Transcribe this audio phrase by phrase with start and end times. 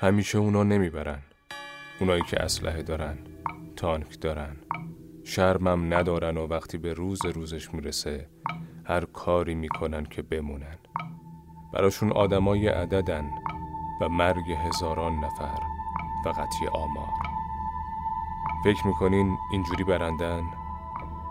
[0.00, 1.18] همیشه اونا نمی‌برن.
[2.00, 3.18] اونایی که اسلحه دارن
[3.76, 4.56] تانک دارن
[5.24, 8.28] شرمم ندارن و وقتی به روز روزش می‌رسه
[8.84, 10.78] هر کاری می‌کنن که بمونن.
[11.72, 13.30] براشون آدمای عددن
[14.00, 15.58] و مرگ هزاران نفر
[16.24, 17.14] فقط یه آمار.
[18.64, 20.42] فکر می‌کنین اینجوری برندن؟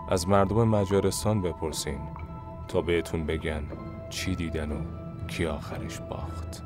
[0.08, 2.00] از مردم مجارستان بپرسین
[2.68, 3.64] تا بهتون بگن
[4.10, 4.80] چی دیدن و
[5.26, 6.62] کی آخرش باخت.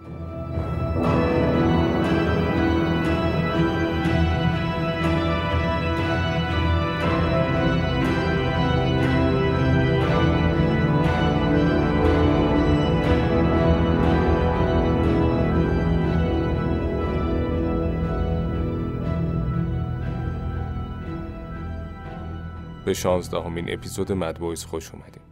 [22.90, 25.22] به شانزدهمین اپیزود مدبویز خوش اومدیم.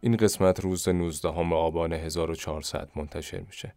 [0.00, 3.74] این قسمت روز 19 آبان 1400 منتشر میشه.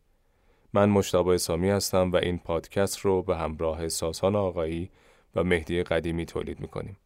[0.74, 4.90] من مجتبی اسامی هستم و این پادکست رو به همراه ساسان آقایی
[5.36, 6.98] و مهدی قدیمی تولید می‌کنیم.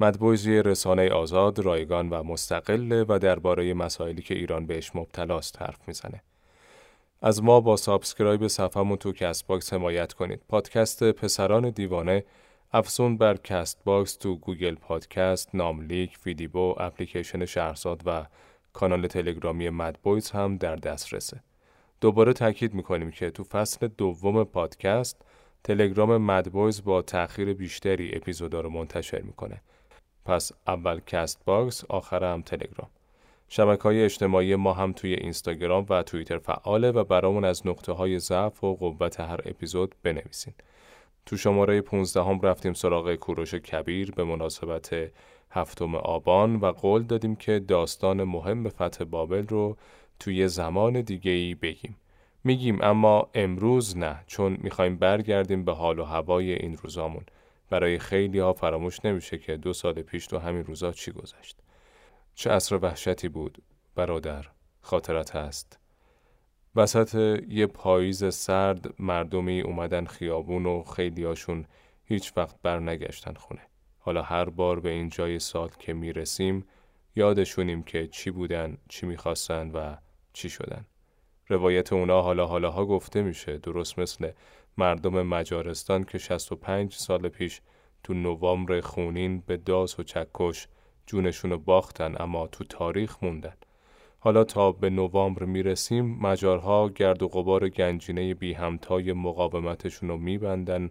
[0.00, 6.22] مدبویز رسانه آزاد، رایگان و مستقله و درباره مسائلی که ایران بهش مبتلاست حرف می‌زنه.
[7.20, 10.40] از ما با subscribe صفحمون تو Castbox حمایت کنید.
[10.48, 12.24] پادکست پسران دیوانه
[12.74, 18.26] افزون بر Castbox تو Google Podcast، ناملیک، فیدیبو، اپلیکیشن شهرزاد و
[18.72, 21.40] کانال تلگرامی مدبویز هم در دسترسه.
[22.00, 25.22] دوباره تاکید می‌کنیم که تو فصل دوم پادکست
[25.64, 29.60] تلگرام مدبویز با تأخیر بیشتری اپیزودا رو منتشر می‌کنه.
[30.24, 32.90] پس اول Castbox، آخر هم تلگرام.
[33.48, 38.18] شبکه های اجتماعی ما هم توی اینستاگرام و توییتر فعاله و برامون از نقطه های
[38.18, 40.54] ضعف و قوت هر اپیزود بنویسین.
[41.26, 45.12] تو شماره 15 هم رفتیم سراغ کوروش کبیر به مناسبت
[45.50, 49.76] هفتم آبان و قول دادیم که داستان مهم فتح بابل رو
[50.18, 51.96] توی زمان دیگه ای بگیم.
[52.44, 57.24] میگیم اما امروز نه چون می‌خوایم برگردیم به حال و هوای این روزامون.
[57.70, 61.56] برای خیلی ها فراموش نمیشه که دو سال پیش تو همین روزا چی گذشت.
[62.34, 63.62] چه عصر وحشتی بود
[63.94, 64.46] برادر
[64.80, 65.81] خاطرت هست.
[66.76, 67.14] وسط
[67.48, 71.64] یه پاییز سرد مردمی اومدن خیابون و خیلیاشون
[72.04, 73.60] هیچ وقت برنگشتن خونه.
[73.98, 76.64] حالا هر بار به این جای سال که می‌رسیم
[77.16, 79.96] یادشونیم که چی بودن، چی می‌خواستن و
[80.32, 80.86] چی شدن.
[81.48, 84.30] روایت اونا حالا حالاها گفته میشه درست مثل
[84.78, 87.60] مردم مجارستان که 65 سال پیش
[88.02, 90.68] تو نوامبر خونین به داس و چکش
[91.06, 93.56] جونشونو باختن اما تو تاریخ موندن.
[94.24, 100.90] حالا تا به نوامبر می‌رسیم مجارها گرد و غبار گنجینه بی همتای مقاومتشون رو میبندن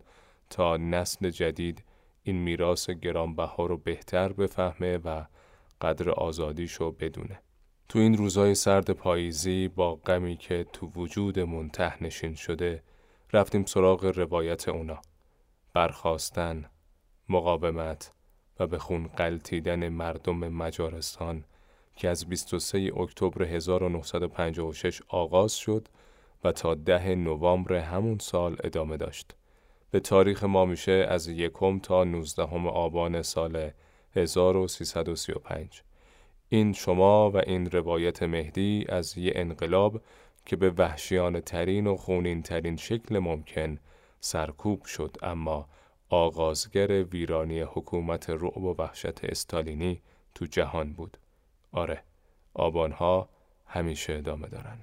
[0.49, 1.83] تا نسل جدید
[2.23, 5.25] این میراث گرانبها رو بهتر بفهمه و
[5.81, 7.41] قدر آزادیشو بدونه.
[7.89, 12.83] تو این روزای سرد پاییزی با غمی که تو وجود منته نشین شده
[13.33, 15.01] رفتیم سراغ روایت اونا.
[15.73, 16.65] برخواستن،
[17.29, 18.13] مقاومت
[18.59, 21.43] و به خون قلتیدن مردم مجارستان
[22.01, 25.87] که از 23 اکتبر 1956 آغاز شد
[26.43, 29.35] و تا ده نوامبر همون سال ادامه داشت.
[29.91, 33.71] به تاریخ ما میشه از یکم تا 19 آبان سال
[34.15, 35.83] 1335.
[36.49, 40.01] این شما و این روایت مهدی از یه انقلاب
[40.45, 43.79] که به وحشیان ترین و خونین ترین شکل ممکن
[44.19, 45.69] سرکوب شد اما
[46.09, 50.01] آغازگر ویرانی حکومت رعب و وحشت استالینی
[50.35, 51.17] تو جهان بود.
[51.71, 52.03] آره
[52.53, 53.29] آبانها
[53.67, 54.77] همیشه ادامه دارن.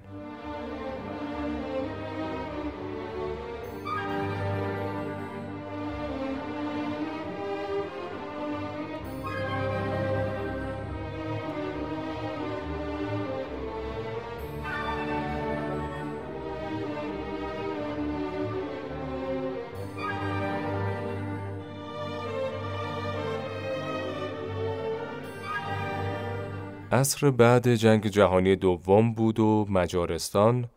[26.99, 30.69] عصر بعد جنگ جهانی دوم بود و مجارستان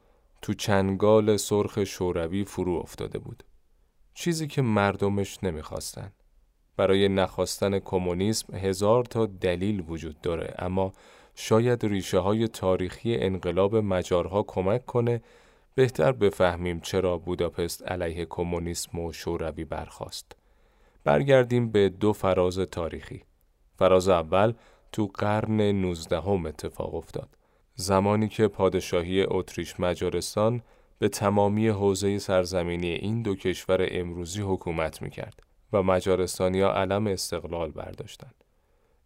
[0.42, 3.42] تو چنگال سرخ شوروی فرو افتاده بود.
[4.14, 6.12] چیزی که مردمش نمی‌خواستن.
[6.76, 10.92] برای نخواستن کمونیسم هزار تا دلیل وجود داره اما
[11.34, 15.22] شاید ریشه های تاریخی انقلاب مجارها کمک کنه
[15.74, 20.36] بهتر بفهمیم چرا بوداپست علیه کمونیسم و شوروی برخواست.
[21.04, 23.22] برگردیم به دو فراز تاریخی.
[23.78, 24.52] فراز اول
[24.92, 27.28] تو قرن 19 هم اتفاق افتاد.
[27.74, 30.62] زمانی که پادشاهی اتریش مجارستان
[30.98, 35.42] به تمامی حوزه سرزمینی این دو کشور امروزی حکومت می‌کرد
[35.72, 38.34] و مجارستانیا علم استقلال برداشتند.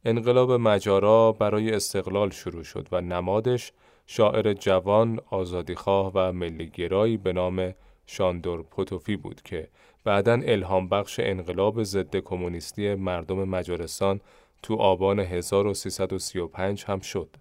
[0.05, 3.73] انقلاب مجارا برای استقلال شروع شد و نمادش
[4.07, 7.75] شاعر جوان، آزادیخواه و ملیگرایی به نام
[8.07, 9.69] شاندور پوتوفی بود که
[10.05, 14.21] بعدا الهام بخش انقلاب ضد کمونیستی مردم مجارستان
[14.63, 17.37] تو آبان 1335 هم شد.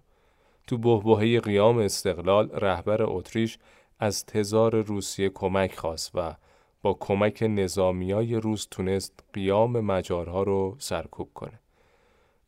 [0.66, 3.58] تو بهبهه قیام استقلال رهبر اتریش
[3.98, 6.34] از تزار روسیه کمک خواست و
[6.82, 11.60] با کمک نظامیای روس تونست قیام مجارها رو سرکوب کنه.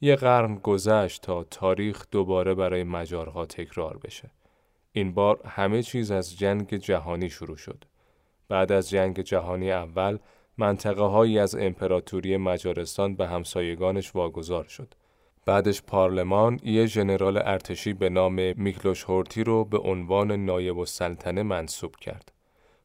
[0.00, 4.30] یه قرن گذشت تا تاریخ دوباره برای مجارها تکرار بشه.
[4.92, 7.84] این بار همه چیز از جنگ جهانی شروع شد.
[8.48, 10.18] بعد از جنگ جهانی اول
[10.58, 14.94] منطقه هایی از امپراتوری مجارستان به همسایگانش واگذار شد.
[15.46, 21.96] بعدش پارلمان یه ژنرال ارتشی به نام میکلوش هورتی رو به عنوان نایب السلطنه منصوب
[21.96, 22.32] کرد.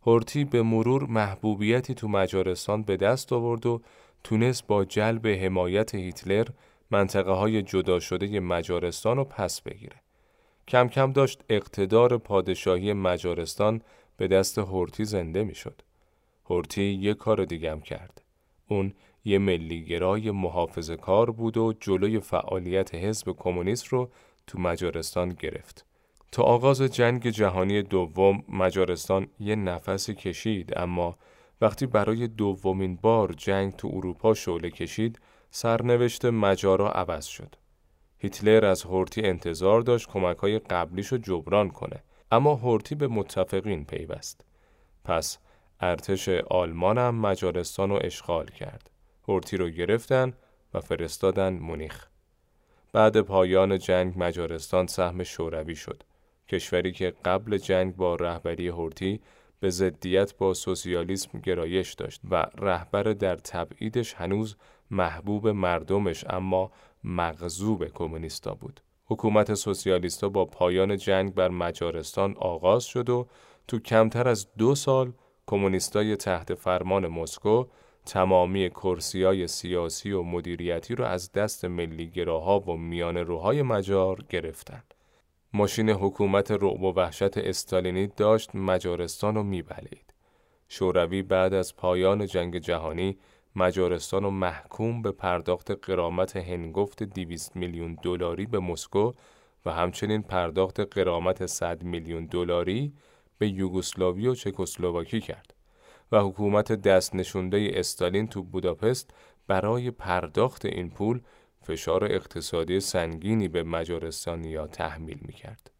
[0.05, 3.81] هورتی به مرور محبوبیتی تو مجارستان به دست آورد و
[4.23, 6.47] تونست با جلب حمایت هیتلر
[6.91, 9.95] منطقه های جدا شده مجارستان رو پس بگیره.
[10.67, 13.81] کم کم داشت اقتدار پادشاهی مجارستان
[14.17, 15.81] به دست هورتی زنده می‌شد.
[16.49, 18.21] هورتی یه کار دیگم کرد.
[18.67, 18.93] اون
[19.25, 24.09] یه ملیگرای محافظ کار بود و جلوی فعالیت حزب کمونیست رو
[24.47, 25.85] تو مجارستان گرفت.
[26.31, 31.17] تا آغاز جنگ جهانی دوم مجارستان یه نفسی کشید اما
[31.61, 35.19] وقتی برای دومین بار جنگ تو اروپا شعله کشید
[35.51, 37.55] سرنوشت مجارا عوض شد.
[38.17, 44.45] هیتلر از هورتی انتظار داشت کمک های قبلیش جبران کنه اما هورتی به متفقین پیوست.
[45.05, 45.37] پس
[45.79, 48.89] ارتش آلمان هم مجارستان رو اشغال کرد.
[49.27, 50.33] هورتی رو گرفتن
[50.73, 52.07] و فرستادن مونیخ.
[52.93, 56.03] بعد پایان جنگ مجارستان سهم شوروی شد.
[56.49, 59.21] کشوری که قبل جنگ با رهبری هورتی
[59.59, 64.55] به ضدیت با سوسیالیسم گرایش داشت و رهبر در تبعیدش هنوز
[64.91, 66.71] محبوب مردمش اما
[67.03, 68.81] مغزوب کمونیستا بود.
[69.05, 73.27] حکومت سوسیالیستا با پایان جنگ بر مجارستان آغاز شد و
[73.67, 75.13] تو کمتر از دو سال
[75.47, 77.65] کمونیستای تحت فرمان مسکو
[78.05, 84.83] تمامی کرسیای سیاسی و مدیریتی رو از دست ملیگراها و میان روهای مجار گرفتن.
[85.53, 90.13] ماشین حکومت رعب و وحشت استالینی داشت مجارستان رو میبلید.
[90.67, 93.17] شوروی بعد از پایان جنگ جهانی
[93.55, 99.11] مجارستان رو محکوم به پرداخت قرامت هنگفت 200 میلیون دلاری به مسکو
[99.65, 102.93] و همچنین پرداخت قرامت 100 میلیون دلاری
[103.37, 105.53] به یوگسلاوی و چکسلواکی کرد
[106.11, 109.13] و حکومت دست نشونده استالین تو بوداپست
[109.47, 111.21] برای پرداخت این پول
[111.61, 115.71] فشار اقتصادی سنگینی به مجارستانیا تحمیل می کرد.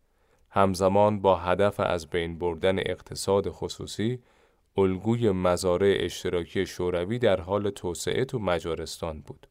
[0.50, 4.20] همزمان با هدف از بین بردن اقتصاد خصوصی
[4.78, 9.48] الگوی مزارع اشتراکی شوروی در حال توسعه تو مجارستان بود.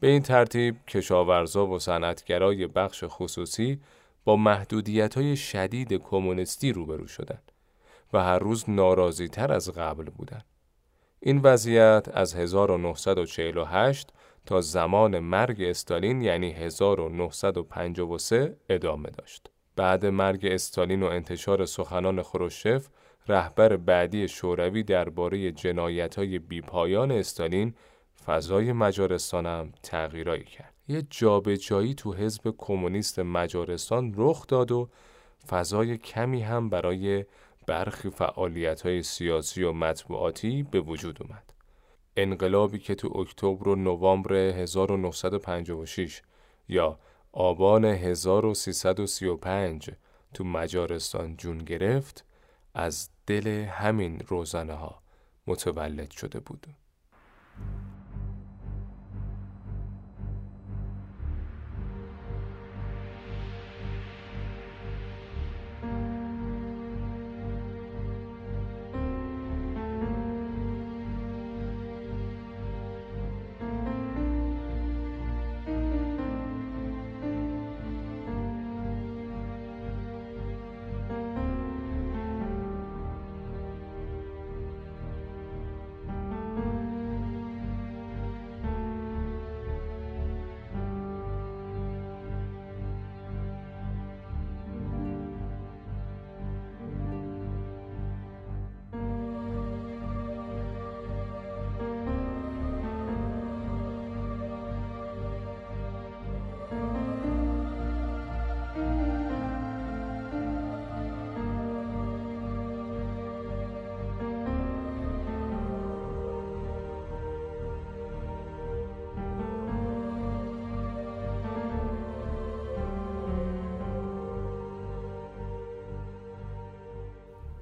[0.00, 3.80] به این ترتیب کشاورزا و صنعتگرای بخش خصوصی
[4.24, 7.52] با محدودیت های شدید کمونیستی روبرو شدند
[8.12, 10.44] و هر روز ناراضی تر از قبل بودند.
[11.20, 14.12] این وضعیت از 1948
[14.46, 19.50] تا زمان مرگ استالین یعنی 1953 ادامه داشت.
[19.76, 22.88] بعد مرگ استالین و انتشار سخنان خروشف
[23.28, 27.74] رهبر بعدی شوروی درباره جنایت‌های بیپایان استالین
[28.26, 30.71] فضای مجارستان هم تغییرایی کرد.
[30.88, 34.88] یه جابجایی تو حزب کمونیست مجارستان رخ داد و
[35.48, 37.24] فضای کمی هم برای
[37.66, 41.52] برخی فعالیت‌های سیاسی و مطبوعاتی به وجود اومد.
[42.16, 46.22] انقلابی که تو اکتبر و نوامبر 1956
[46.68, 46.98] یا
[47.32, 49.90] آبان 1335
[50.34, 52.24] تو مجارستان جون گرفت
[52.74, 55.02] از دل همین روزنه ها
[55.46, 56.66] متولد شده بود.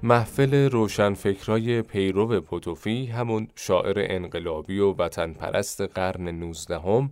[0.03, 7.11] محفل روشنفکرای پیرو پوتوفی همون شاعر انقلابی و وطن پرست قرن نوزدهم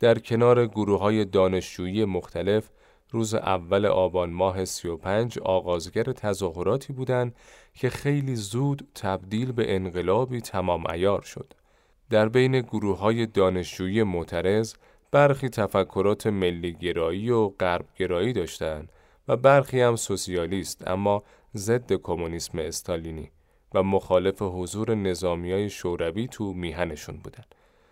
[0.00, 2.70] در کنار گروه های دانشجویی مختلف
[3.10, 7.34] روز اول آبان ماه 35 آغازگر تظاهراتی بودند
[7.74, 11.54] که خیلی زود تبدیل به انقلابی تمام ایار شد.
[12.10, 14.74] در بین گروه های دانشجویی معترض
[15.10, 18.92] برخی تفکرات ملیگرایی و غربگرایی داشتند
[19.28, 21.22] و برخی هم سوسیالیست اما
[21.56, 23.30] ضد کمونیسم استالینی
[23.74, 27.44] و مخالف حضور نظامی های شوروی تو میهنشون بودن.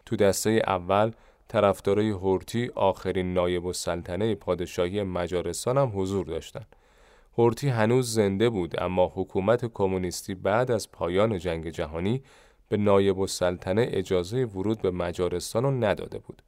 [0.06, 1.12] تو دسته اول
[1.48, 6.76] طرفدارای هورتی آخرین نایب السلطنه پادشاهی مجارستان هم حضور داشتند.
[7.38, 12.22] هورتی هنوز زنده بود اما حکومت کمونیستی بعد از پایان جنگ جهانی
[12.68, 16.42] به نایب السلطنه اجازه ورود به مجارستان رو نداده بود.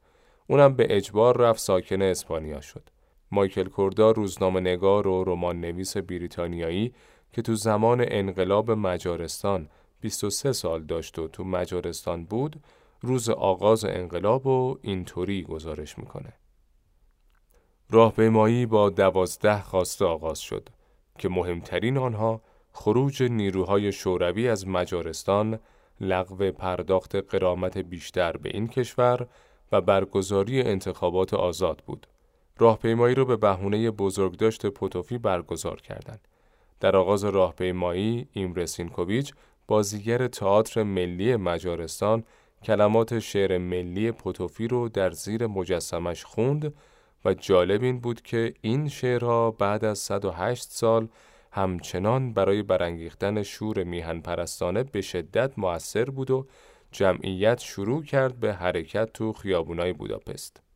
[0.47, 2.89] اونم به اجبار رفت ساکن اسپانیا شد.
[3.31, 6.93] مایکل کوردا روزنامه نگار و رمان نویس بریتانیایی
[7.33, 9.69] که تو زمان انقلاب مجارستان
[10.01, 12.59] 23 سال داشت و تو مجارستان بود
[13.01, 16.33] روز آغاز انقلاب و اینطوری گزارش می‌کنه.
[17.89, 20.69] راهپیمایی با دوازده خواسته آغاز شد
[21.17, 25.59] که مهمترین آنها خروج نیروهای شوروی از مجارستان،
[26.01, 29.27] لغو پرداخت قرامت بیشتر به این کشور
[29.71, 32.07] و برگزاری انتخابات آزاد بود.
[32.59, 36.27] راهپیمایی را به بهونه بزرگداشت پوتوفی برگزار کردند.
[36.79, 39.33] در آغاز راهپیمایی ایمرسینکوویچ
[39.67, 42.23] بازیگر تئاتر ملی مجارستان
[42.63, 46.73] کلمات شعر ملی پوتوفی رو در زیر مجسمش خوند
[47.25, 51.07] و جالب این بود که این شعرها بعد از 108 سال
[51.51, 56.47] همچنان برای برانگیختن شور میهن پرستانه به شدت موثر بود و
[56.91, 60.68] جمعیت شروع کرد به حرکت تو خیابونای بوداپست.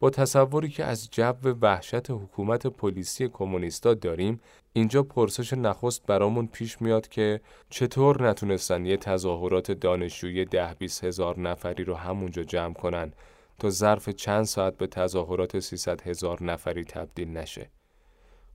[0.00, 4.40] با تصوری که از جو وحشت حکومت پلیسی کمونیستا داریم
[4.72, 7.40] اینجا پرسش نخست برامون پیش میاد که
[7.70, 13.12] چطور نتونستن یه تظاهرات دانشجویی ده بیس هزار نفری رو همونجا جمع کنن
[13.58, 17.70] تا ظرف چند ساعت به تظاهرات 300 هزار نفری تبدیل نشه.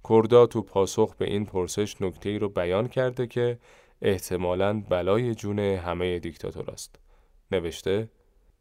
[0.09, 3.59] کردا تو پاسخ به این پرسش نکته ای رو بیان کرده که
[4.01, 6.99] احتمالاً بلای جون همه دیکتاتوراست.
[7.51, 8.09] نوشته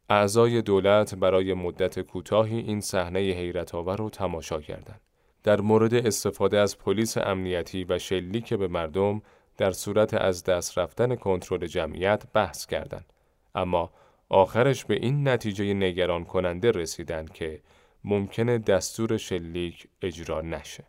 [0.09, 5.01] اعضای دولت برای مدت کوتاهی این صحنه حیرت آور رو تماشا کردند.
[5.43, 9.21] در مورد استفاده از پلیس امنیتی و شلیک به مردم
[9.57, 13.13] در صورت از دست رفتن کنترل جمعیت بحث کردند.
[13.55, 13.91] اما
[14.29, 17.61] آخرش به این نتیجه نگران کننده رسیدند که
[18.03, 20.83] ممکنه دستور شلیک اجرا نشه.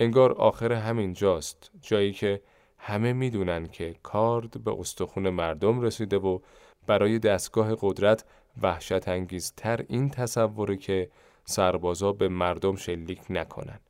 [0.00, 2.40] انگار آخر همین جاست جایی که
[2.78, 6.38] همه می‌دونن که کارد به استخون مردم رسیده و
[6.86, 8.24] برای دستگاه قدرت
[8.62, 11.10] وحشت انگیزتر این تصوره که
[11.44, 13.80] سربازا به مردم شلیک نکنن.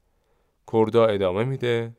[0.73, 1.93] کردا ادامه میده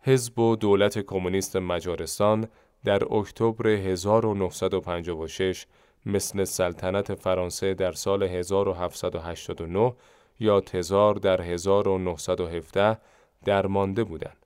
[0.00, 2.48] حزب و دولت کمونیست مجارستان
[2.84, 5.66] در اکتبر 1956
[6.06, 9.94] مثل سلطنت فرانسه در سال 1789
[10.40, 12.98] یا تزار در 1917
[13.44, 14.36] درمانده بودند.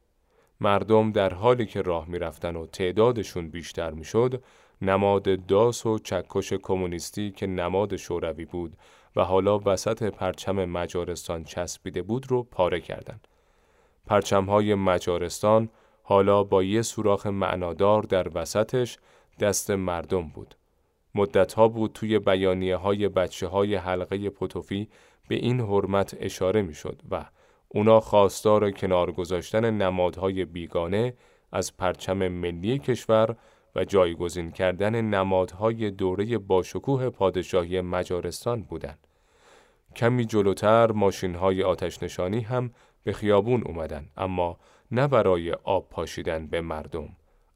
[0.61, 4.43] مردم در حالی که راه می‌رفتن و تعدادشون بیشتر می‌شد
[4.83, 8.77] نماد داس و چکش کمونیستی که نماد شوروی بود
[9.17, 13.29] و حالا وسط پرچم مجارستان چسبیده بود رو پاره کردند.
[14.07, 15.69] پرچمهای مجارستان
[16.03, 18.99] حالا با یه سوراخ معنادار در وسطش
[19.41, 20.55] دست مردم بود.
[21.15, 24.89] مدتها بود توی بیانیه های بچه های حلقه پوتوفی
[25.29, 27.25] به این حرمت اشاره می شد و
[27.69, 31.15] اونا خواستار کنار گذاشتن نمادهای بیگانه
[31.53, 33.37] از پرچم ملی کشور
[33.79, 39.07] و جایگزین کردن نمادهای دوره باشکوه پادشاهی مجارستان بودند.
[39.97, 42.71] کمی جلوتر ماشین های آتش نشانی هم
[43.05, 44.59] به خیابون اومدن اما
[44.91, 47.09] نه برای آب پاشیدن به مردم.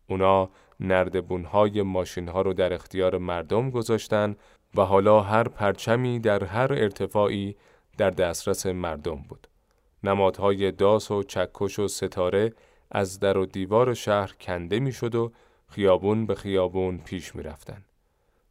[0.09, 0.51] اونا
[0.81, 4.37] نردبون های ماشین ها رو در اختیار مردم گذاشتن
[4.75, 7.57] و حالا هر پرچمی در هر ارتفاعی
[7.99, 9.49] در دسترس مردم بود.
[10.05, 12.53] نمادهای داس و چکش و ستاره
[12.91, 15.33] از در و دیوار شهر کنده می‌شد و
[15.75, 17.85] خیابون به خیابون پیش می رفتن.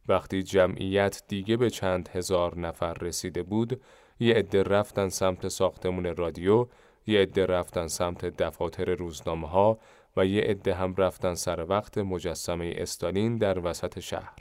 [0.08, 3.80] وقتی جمعیت دیگه به چند هزار نفر رسیده بود،
[4.20, 6.66] یه عده رفتن سمت ساختمون رادیو،
[7.06, 9.78] یه عده رفتن سمت دفاتر روزنامه ها
[10.16, 14.36] و یه عده هم رفتن سر وقت مجسمه استالین در وسط شهر.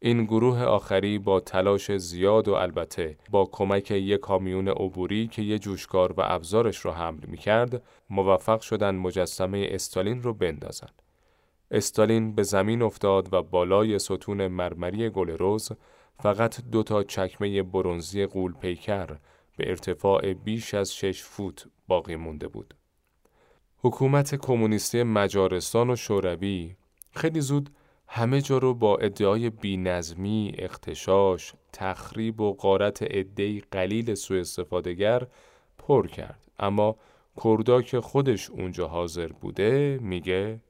[0.00, 5.58] این گروه آخری با تلاش زیاد و البته با کمک یک کامیون عبوری که یه
[5.58, 10.88] جوشکار و ابزارش رو حمل می کرد موفق شدن مجسمه استالین رو بندازن.
[11.70, 15.72] استالین به زمین افتاد و بالای ستون مرمری گل روز
[16.22, 19.16] فقط دو تا چکمه برونزی قول پیکر
[19.56, 22.74] به ارتفاع بیش از شش فوت باقی مونده بود.
[23.78, 26.76] حکومت کمونیستی مجارستان و شوروی
[27.14, 27.70] خیلی زود
[28.08, 35.26] همه جا رو با ادعای بینظمی، اختشاش، تخریب و قارت عدهای قلیل سوء استفادهگر
[35.78, 36.46] پر کرد.
[36.58, 36.96] اما
[37.44, 40.60] کردا که خودش اونجا حاضر بوده میگه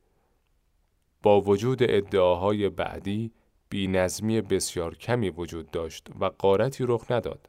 [1.24, 3.32] با وجود ادعاهای بعدی
[3.68, 7.48] بینظمی بسیار کمی وجود داشت و قارتی رخ نداد.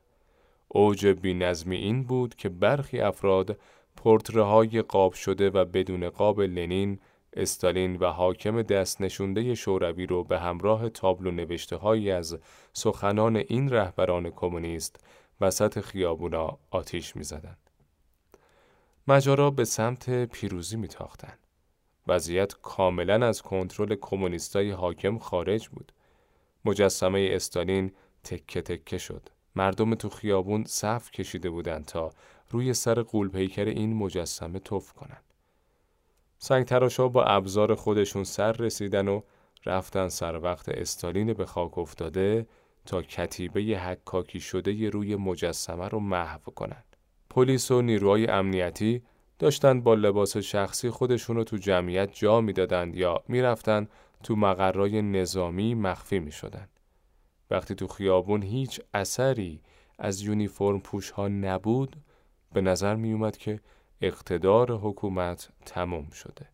[0.67, 3.59] اوج بینظمی این بود که برخی افراد
[3.95, 6.99] پورتره های قاب شده و بدون قاب لنین،
[7.33, 12.37] استالین و حاکم دست نشونده شوروی رو به همراه تابلو نوشته هایی از
[12.73, 15.05] سخنان این رهبران کمونیست
[15.41, 17.57] وسط خیابونا آتیش می زدن.
[19.07, 21.33] مجارا به سمت پیروزی می تاختن.
[22.07, 25.91] وضعیت کاملا از کنترل کمونیستای حاکم خارج بود.
[26.65, 27.91] مجسمه استالین
[28.23, 29.29] تکه تکه شد.
[29.55, 32.11] مردم تو خیابون صف کشیده بودند تا
[32.49, 35.21] روی سر قولپیکر این مجسمه توف کنن.
[36.37, 39.21] سنگ تراشا با ابزار خودشون سر رسیدن و
[39.65, 42.47] رفتن سر وقت استالین به خاک افتاده
[42.85, 46.83] تا کتیبه حکاکی شده ی روی مجسمه رو محو کنن.
[47.29, 49.03] پلیس و نیروهای امنیتی
[49.39, 53.87] داشتن با لباس شخصی خودشون رو تو جمعیت جا می‌دادند یا می‌رفتن
[54.23, 56.67] تو مقرای نظامی مخفی می شدن.
[57.51, 59.61] وقتی تو خیابون هیچ اثری
[59.99, 61.95] از یونیفرم پوش ها نبود
[62.53, 63.59] به نظر می اومد که
[64.01, 66.49] اقتدار حکومت تمام شده.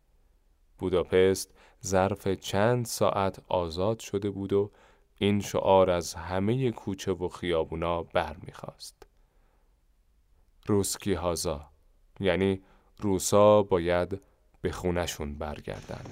[0.77, 1.53] بوداپست
[1.85, 4.71] ظرف چند ساعت آزاد شده بود و
[5.17, 9.07] این شعار از همه کوچه و خیابونا برمیخواست.
[10.65, 11.69] روسکی هازا
[12.19, 12.61] یعنی
[13.01, 14.21] روسا باید
[14.61, 16.05] به خونشون برگردن.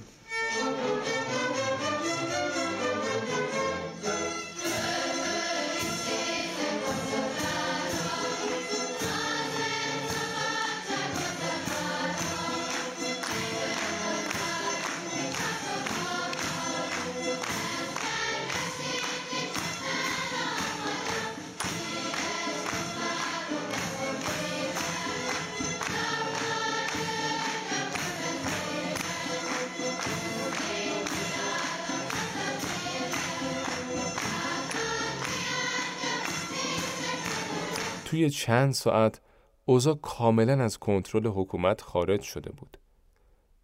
[38.19, 39.21] توی چند ساعت
[39.65, 42.77] اوضاع کاملا از کنترل حکومت خارج شده بود.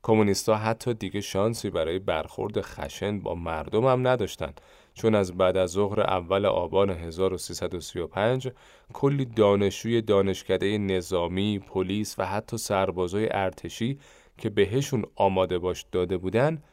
[0.04, 4.54] کمونیستا حتی دیگه شانسی برای برخورد خشن با مردم هم نداشتن
[4.94, 8.52] چون از بعد از ظهر اول آبان 1335
[8.94, 14.00] کلی دانشجوی دانشکده نظامی، پلیس و حتی سربازای ارتشی
[14.38, 16.64] که بهشون آماده باش داده بودن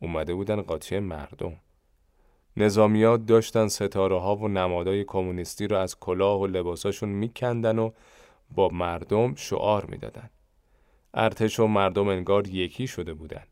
[0.00, 1.56] اومده بودن قاطی مردم.
[2.56, 7.90] نظامیات داشتن ستاره ها و نمادای کمونیستی رو از کلاه و لباساشون میکندن و
[8.50, 10.30] با مردم شعار می‌دادن.
[11.14, 13.42] ارتش و مردم انگار یکی شده بودن.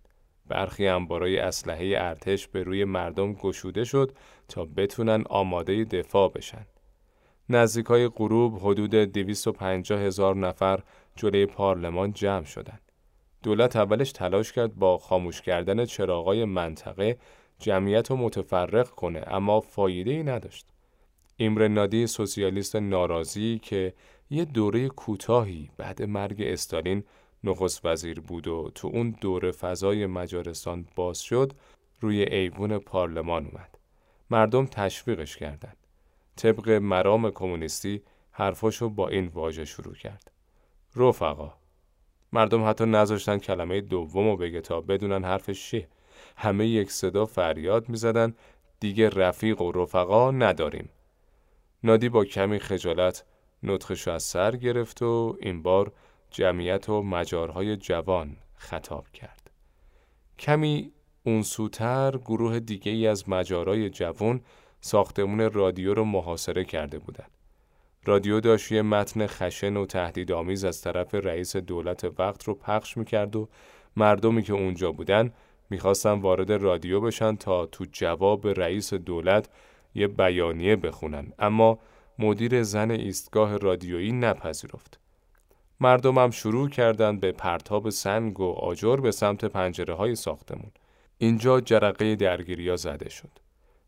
[0.49, 4.13] برخی هم برای اسلحه ارتش به روی مردم گشوده شد
[4.49, 6.67] تا بتونن آماده دفاع بشن.
[7.49, 10.81] نزدیک های غروب حدود 250 هزار نفر
[11.17, 12.81] جلوی پارلمان جمع شدند.
[13.43, 17.19] دولت اولش تلاش کرد با خاموش کردن چراغای منطقه
[17.61, 20.67] جمعیت رو متفرق کنه اما فایده ای نداشت.
[21.37, 23.95] ایمر نادی سوسیالیست ناراضی که
[24.31, 27.05] یه دوره کوتاهی بعد مرگ استالین
[27.45, 31.53] نخست وزیر بود و تو اون دوره فضای مجارستان باز شد
[32.01, 33.79] روی ایوون پارلمان اومد.
[34.31, 35.77] مردم تشویقش کردند.
[36.37, 40.31] طبق مرام کمونیستی حرفاشو با این واژه شروع کرد.
[40.97, 41.53] رفقا
[42.33, 45.89] مردم حتی نذاشتن کلمه دوم بگه تا بدونن حرفش چیه.
[46.41, 48.35] همه یک صدا فریاد می‌زدن
[48.81, 50.89] دیگه رفیق و رفقا نداریم.
[51.85, 53.25] نادی با کمی خجالت
[53.63, 55.93] نطخش از سر گرفت و این بار
[56.31, 59.51] جمعیت و مجارهای جوان خطاب کرد.
[60.39, 60.93] کمی
[61.25, 64.41] اون سوتر گروه دیگه ای از مجارای جوان
[64.81, 67.31] ساختمون رادیو رو محاصره کرده بودند.
[68.05, 73.37] رادیو داشت یه متن خشن و تهدیدآمیز از طرف رئیس دولت وقت رو پخش می‌کرد
[73.37, 73.49] و
[73.97, 75.33] مردمی که اونجا بودن
[75.71, 79.49] می‌خواستن وارد رادیو بشن تا تو جواب رئیس دولت
[79.95, 81.79] یه بیانیه بخونن اما
[82.19, 85.01] مدیر زن ایستگاه رادیویی نپذیرفت.
[85.81, 90.71] مردمم شروع کردند به پرتاب سنگ و آجر به سمت پنجره های ساختمون.
[91.19, 93.31] اینجا جرقه درگیریا زده شد.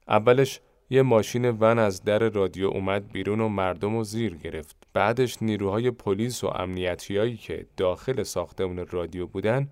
[0.09, 4.77] اولش یه ماشین ون از در رادیو اومد بیرون و مردم رو زیر گرفت.
[4.93, 9.69] بعدش نیروهای پلیس و امنیتیایی که داخل ساختمون رادیو بودن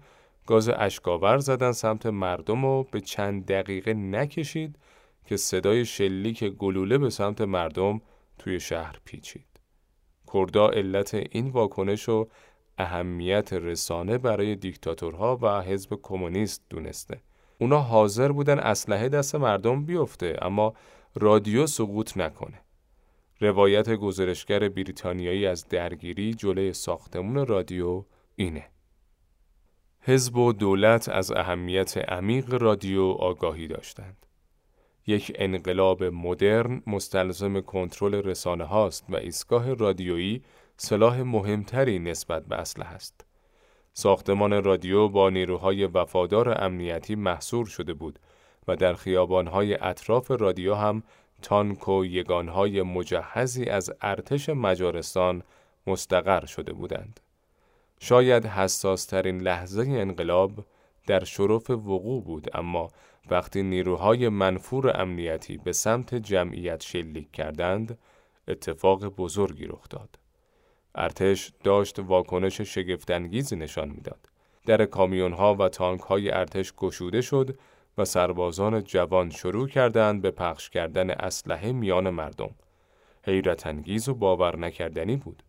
[0.50, 4.78] گاز اشکاور زدن سمت مردم و به چند دقیقه نکشید
[5.24, 8.00] که صدای شلیک گلوله به سمت مردم
[8.38, 9.46] توی شهر پیچید.
[10.32, 12.28] کردا علت این واکنش رو
[12.78, 17.20] اهمیت رسانه برای دیکتاتورها و حزب کمونیست دونسته.
[17.58, 20.74] اونا حاضر بودن اسلحه دست مردم بیفته اما
[21.14, 22.60] رادیو سقوط نکنه.
[23.40, 28.04] روایت گزارشگر بریتانیایی از درگیری جلوی ساختمون رادیو
[28.36, 28.64] اینه.
[30.02, 34.26] حزب و دولت از اهمیت عمیق رادیو آگاهی داشتند.
[35.06, 40.42] یک انقلاب مدرن مستلزم کنترل رسانه هاست و ایستگاه رادیویی
[40.76, 43.24] سلاح مهمتری نسبت به اسلحه است.
[43.92, 48.18] ساختمان رادیو با نیروهای وفادار امنیتی محصور شده بود
[48.68, 51.02] و در خیابانهای اطراف رادیو هم
[51.42, 55.42] تانک و یگانهای مجهزی از ارتش مجارستان
[55.86, 57.20] مستقر شده بودند.
[58.02, 60.64] شاید حساسترین لحظه انقلاب
[61.06, 62.88] در شرف وقوع بود اما
[63.30, 67.98] وقتی نیروهای منفور امنیتی به سمت جمعیت شلیک کردند
[68.48, 70.18] اتفاق بزرگی رخ داد.
[70.94, 74.28] ارتش داشت واکنش شگفتانگیزی نشان می‌داد.
[74.66, 77.58] در کامیون ها و تانک های ارتش گشوده شد
[77.98, 82.54] و سربازان جوان شروع کردند به پخش کردن اسلحه میان مردم.
[83.26, 85.42] حیرت انگیز و باور نکردنی بود.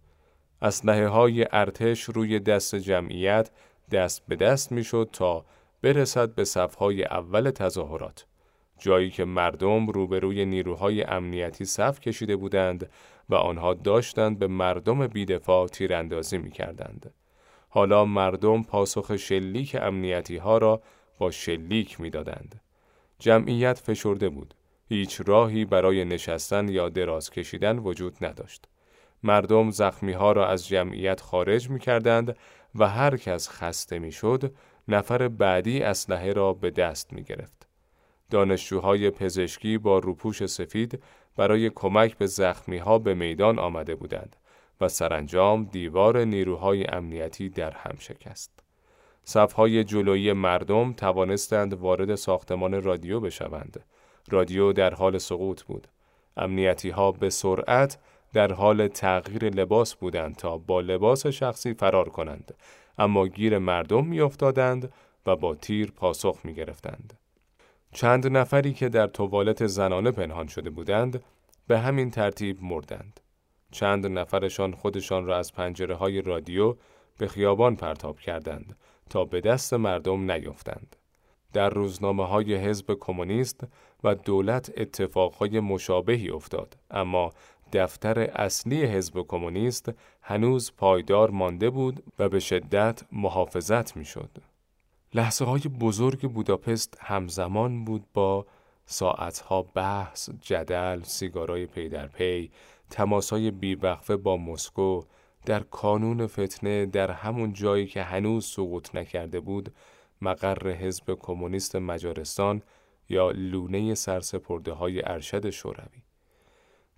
[0.61, 3.49] اسلحه های ارتش روی دست جمعیت
[3.91, 5.45] دست به دست می‌شد تا
[5.81, 8.25] برسد به صفهای اول تظاهرات.
[8.79, 12.89] جایی که مردم روبروی نیروهای امنیتی صف کشیده بودند
[13.29, 17.13] و آنها داشتند به مردم بیدفاع تیراندازی می کردند.
[17.69, 20.81] حالا مردم پاسخ شلیک امنیتی ها را
[21.19, 22.61] با شلیک می دادند.
[23.19, 24.53] جمعیت فشرده بود.
[24.89, 28.67] هیچ راهی برای نشستن یا دراز کشیدن وجود نداشت.
[29.23, 32.37] مردم زخمی ها را از جمعیت خارج می کردند
[32.75, 34.53] و هر کس خسته می شد
[34.87, 37.67] نفر بعدی اسلحه را به دست می گرفت.
[38.29, 41.03] دانشجوهای پزشکی با روپوش سفید
[41.37, 44.35] برای کمک به زخمی ها به میدان آمده بودند
[44.81, 48.63] و سرانجام دیوار نیروهای امنیتی در هم شکست.
[49.23, 53.83] صفهای جلویی مردم توانستند وارد ساختمان رادیو بشوند.
[54.29, 55.87] رادیو در حال سقوط بود.
[56.37, 57.97] امنیتی ها به سرعت
[58.33, 62.53] در حال تغییر لباس بودند تا با لباس شخصی فرار کنند
[62.97, 64.93] اما گیر مردم میافتادند
[65.25, 67.13] و با تیر پاسخ می گرفتند.
[67.93, 71.23] چند نفری که در توالت زنانه پنهان شده بودند
[71.67, 73.19] به همین ترتیب مردند.
[73.71, 76.75] چند نفرشان خودشان را از پنجره های رادیو
[77.17, 78.77] به خیابان پرتاب کردند
[79.09, 80.95] تا به دست مردم نیفتند.
[81.53, 83.67] در روزنامه های حزب کمونیست
[84.03, 87.31] و دولت اتفاقهای مشابهی افتاد اما
[87.73, 94.29] دفتر اصلی حزب کمونیست هنوز پایدار مانده بود و به شدت محافظت می‌شد.
[95.13, 98.45] لحظه های بزرگ بوداپست همزمان بود با
[98.85, 102.51] ساعتها بحث، جدل، سیگارای پی در پی،
[102.89, 105.01] تماسای بیوقفه با مسکو،
[105.45, 109.73] در کانون فتنه در همون جایی که هنوز سقوط نکرده بود
[110.21, 112.61] مقر حزب کمونیست مجارستان
[113.09, 116.01] یا لونه سرسپرده های ارشد شوروی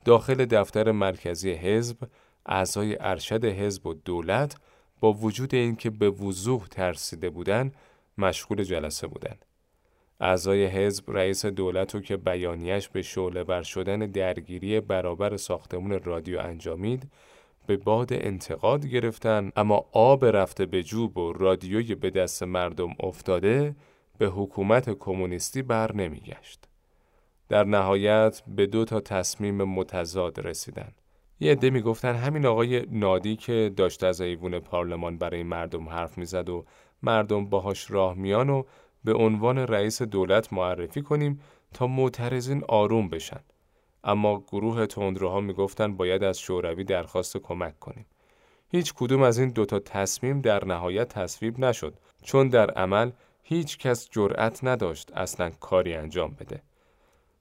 [0.05, 1.97] داخل دفتر مرکزی حزب
[2.45, 4.55] اعضای ارشد حزب و دولت
[4.99, 7.75] با وجود اینکه به وضوح ترسیده بودند
[8.17, 9.45] مشغول جلسه بودند
[10.19, 16.39] اعضای حزب رئیس دولت رو که بیانیش به شعله بر شدن درگیری برابر ساختمون رادیو
[16.39, 17.11] انجامید
[17.67, 23.75] به باد انتقاد گرفتن اما آب رفته به جوب و رادیوی به دست مردم افتاده
[24.17, 26.67] به حکومت کمونیستی بر نمیگشت.
[27.53, 30.91] در نهایت به دو تا تصمیم متضاد رسیدن.
[31.39, 36.49] یه عده می‌گفتن همین آقای نادی که داشت از ایوون پارلمان برای مردم حرف می‌زد
[36.49, 36.65] و
[37.03, 38.63] مردم باهاش راه میان و
[39.03, 41.39] به عنوان رئیس دولت معرفی کنیم
[41.73, 43.39] تا معترضین آروم بشن.
[44.03, 48.05] اما گروه تندروها می‌گفتن باید از شوروی درخواست کمک کنیم.
[48.71, 53.11] هیچ کدوم از این دوتا تصمیم در نهایت تصویب نشد چون در عمل
[53.43, 56.61] هیچ کس جرأت نداشت اصلا کاری انجام بده.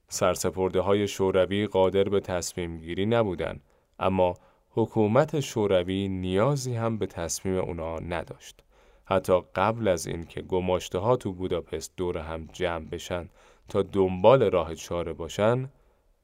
[0.07, 3.59] سرسپرده های شوروی قادر به تصمیم گیری نبودن
[3.99, 4.33] اما
[4.69, 8.63] حکومت شوروی نیازی هم به تصمیم اونا نداشت.
[9.05, 13.29] حتی قبل از اینکه گماشته ها تو بوداپست دور هم جمع بشن
[13.69, 15.69] تا دنبال راه چاره باشن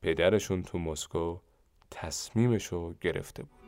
[0.02, 1.38] پدرشون تو مسکو
[1.92, 3.59] تصمیمشو گرفته بود.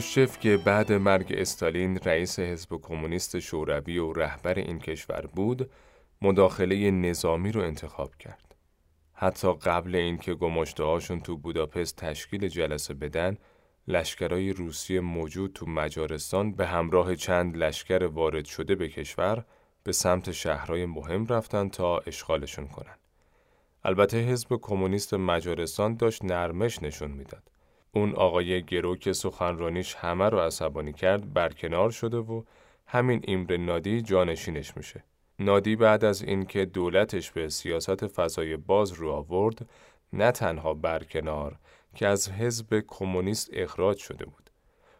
[0.00, 5.70] خروشچف که بعد مرگ استالین رئیس حزب کمونیست شوروی و رهبر این کشور بود،
[6.22, 8.54] مداخله نظامی رو انتخاب کرد.
[9.12, 13.36] حتی قبل اینکه گماشته تو بوداپست تشکیل جلسه بدن،
[13.88, 19.44] لشکرهای روسیه موجود تو مجارستان به همراه چند لشکر وارد شده به کشور
[19.84, 22.96] به سمت شهرهای مهم رفتن تا اشغالشون کنن.
[23.84, 27.49] البته حزب کمونیست مجارستان داشت نرمش نشون می‌داد.
[27.92, 32.42] اون آقای گرو که سخنرانیش همه رو عصبانی کرد برکنار شده و
[32.86, 35.04] همین ایمر نادی جانشینش میشه.
[35.38, 39.68] نادی بعد از اینکه دولتش به سیاست فضای باز رو آورد
[40.12, 41.58] نه تنها برکنار
[41.94, 44.50] که از حزب کمونیست اخراج شده بود.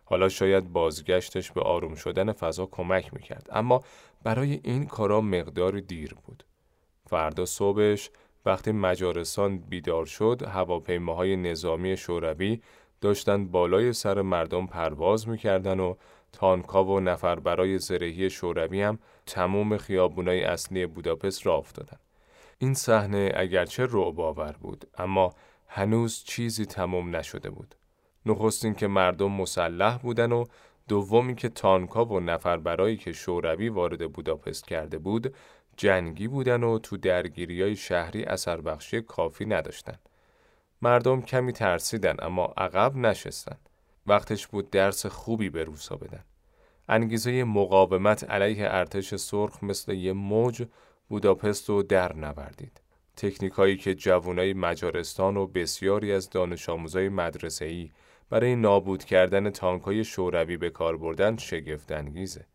[0.05, 3.81] حالا شاید بازگشتش به آروم شدن فضا کمک می‌کرد اما
[4.23, 6.45] برای این کارا مقدار دیر بود.
[7.07, 8.11] فردا صبحش
[8.47, 12.61] وقتی مجارستان بیدار شد هواپیماهای نظامی شوروی
[13.01, 15.95] داشتن بالای سر مردم پرواز می‌کردن و
[16.33, 21.99] تانکا و نفر برای زرهی شوروی هم تموم خیابونای اصلی بوداپست را افتادن.
[22.59, 25.35] این صحنه اگرچه رعب بود اما
[25.69, 27.75] هنوز چیزی تمام نشده بود.
[28.27, 30.45] نخستین که مردم مسلح بودن و
[30.89, 35.35] دومی که تانکا و نفر برایی که شوروی وارد بوداپست کرده بود
[35.77, 39.99] جنگی بودن و تو درگیری های شهری اثر بخشی کافی نداشتن.
[40.83, 43.57] مردم کمی ترسیدن اما عقب نشستن.
[44.07, 46.25] وقتش بود درس خوبی به روسا بدن.
[46.89, 50.67] انگیزه مقاومت علیه ارتش سرخ مثل یه موج
[51.09, 52.81] بوداپست رو در نوردید.
[53.17, 57.91] تکنیکایی که جوانای مجارستان و بسیاری از دانش آموزای مدرسه‌ای
[58.31, 62.47] برای نابود کردن تانکای شوروی به کار بردن شگفت انگیزه.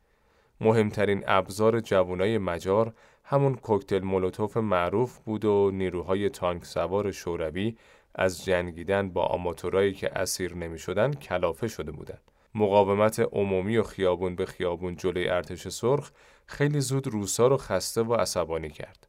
[0.61, 7.77] مهمترین ابزار جوانای مجار همون کوکتل مولوتوف معروف بود و نیروهای تانک سوار شوروی
[8.15, 12.32] از جنگیدن با آماتورایی که اسیر نمی شدن کلافه شده بودند.
[12.56, 16.12] مقاومت عمومی و خیابون به خیابون جلوی ارتش سرخ
[16.45, 19.08] خیلی زود روسا رو خسته و عصبانی کرد.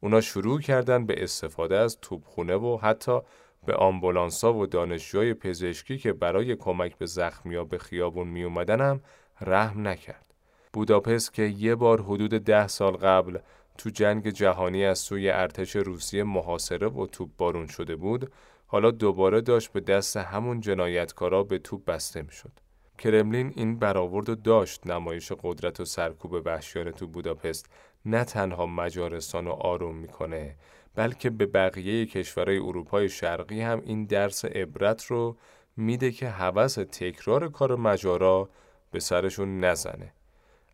[0.00, 3.20] اونا شروع کردن به استفاده از توپخونه و حتی
[3.66, 9.00] به آمبولانسا و دانشجوی پزشکی که برای کمک به زخمیا به خیابون می اومدن هم
[9.40, 10.34] رحم نکرد.
[10.72, 13.38] بوداپست که یه بار حدود ده سال قبل
[13.78, 18.32] تو جنگ جهانی از سوی ارتش روسیه محاصره و توپ بارون شده بود
[18.66, 22.52] حالا دوباره داشت به دست همون جنایتکارا به توپ بسته می‌شد.
[22.98, 27.66] کرملین این برآورد داشت نمایش قدرت و سرکوب وحشیانه تو بوداپست
[28.04, 30.56] نه تنها مجارستان رو آروم می‌کنه
[30.94, 35.36] بلکه به بقیه کشورهای اروپای شرقی هم این درس عبرت رو
[35.76, 38.48] میده که هوس تکرار کار مجارا
[38.90, 40.12] به سرشون نزنه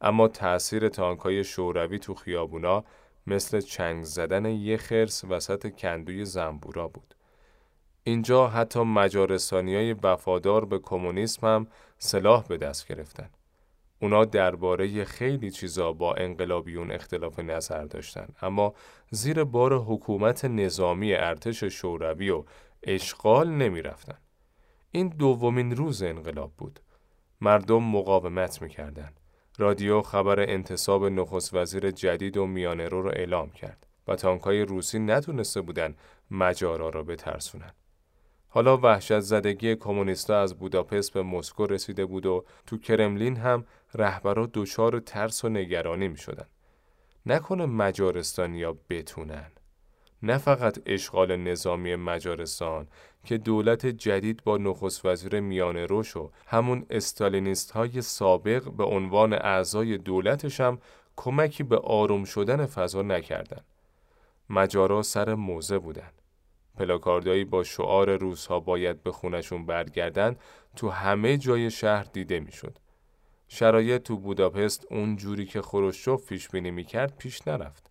[0.02, 2.84] اما تأثیر تانکای شوروی تو خیابونا
[3.26, 7.14] مثل چنگ زدن یه خرس وسط کندوی زنبورا بود.
[8.04, 11.66] اینجا حتی مجارستانی های وفادار به کمونیسم هم
[11.98, 13.30] سلاح به دست گرفتن.
[14.00, 18.74] اونا درباره خیلی چیزا با انقلابیون اختلاف نظر داشتن اما
[19.10, 22.44] زیر بار حکومت نظامی ارتش شوروی و
[22.82, 24.18] اشغال نمی رفتن.
[24.90, 26.80] این دومین روز انقلاب بود.
[27.40, 29.20] مردم مقاومت می‌کردند.
[29.58, 35.60] رادیو خبر انتصاب نخست وزیر جدید و میانرو را اعلام کرد و تانکای روسی نتونسته
[35.60, 35.94] بودن
[36.30, 37.72] مجارا را بترسونن.
[38.48, 44.50] حالا وحشت زدگی کمونیستا از بوداپست به مسکو رسیده بود و تو کرملین هم رهبرا
[44.54, 46.46] دچار ترس و نگرانی می شدن.
[47.26, 49.50] نکنه مجارستانیا بتونن.
[50.22, 52.86] نه فقط اشغال نظامی مجارستان
[53.24, 59.32] که دولت جدید با نخست وزیر میان روش و همون استالینیست های سابق به عنوان
[59.32, 60.78] اعضای دولتش هم
[61.16, 63.60] کمکی به آروم شدن فضا نکردن.
[64.50, 66.10] مجارا سر موزه بودن.
[66.78, 70.36] پلاکاردهایی با شعار روزها باید به خونشون برگردن
[70.76, 72.78] تو همه جای شهر دیده می‌شد.
[73.48, 77.90] شرایط تو بوداپست اون جوری که خروشچوف پیش بینی می‌کرد پیش نرفت.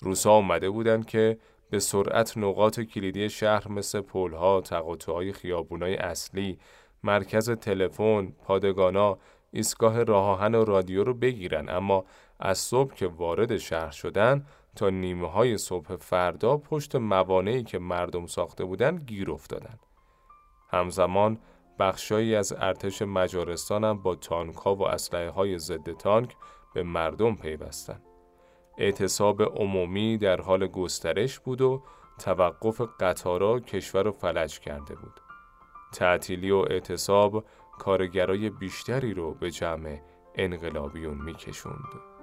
[0.00, 1.38] روسا اومده بودن که
[1.70, 6.58] به سرعت نقاط کلیدی شهر مثل پلها، تقاطعهای خیابونای اصلی،
[7.02, 9.18] مرکز تلفن، پادگانا،
[9.52, 12.04] ایستگاه راهان و رادیو رو بگیرن اما
[12.40, 18.26] از صبح که وارد شهر شدن تا نیمه های صبح فردا پشت موانعی که مردم
[18.26, 19.78] ساخته بودن گیر افتادن.
[20.70, 21.38] همزمان
[21.78, 26.36] بخشایی از ارتش مجارستان هم با تانکها و اسلحه های ضد تانک
[26.74, 28.02] به مردم پیوستند.
[28.78, 31.82] اعتصاب عمومی در حال گسترش بود و
[32.18, 35.20] توقف قطارا کشور رو فلج کرده بود.
[35.92, 37.44] تعطیلی و اعتصاب
[37.78, 40.00] کارگرای بیشتری رو به جمع
[40.34, 42.15] انقلابیون میکشوند.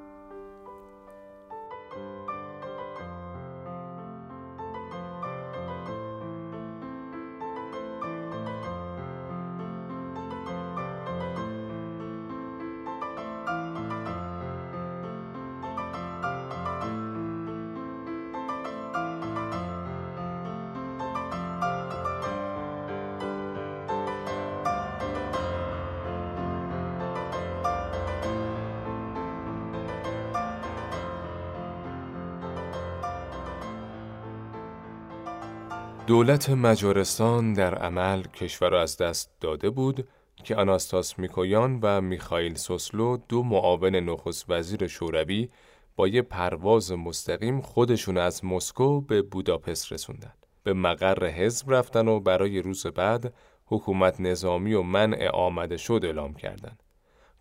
[36.23, 40.07] دولت مجارستان در عمل کشور را از دست داده بود
[40.43, 45.49] که آناستاس میکویان و میخائیل سوسلو دو معاون نخست وزیر شوروی
[45.95, 50.33] با یه پرواز مستقیم خودشون از مسکو به بوداپست رسوندن.
[50.63, 53.33] به مقر حزب رفتن و برای روز بعد
[53.65, 56.83] حکومت نظامی و منع آمده شد اعلام کردند.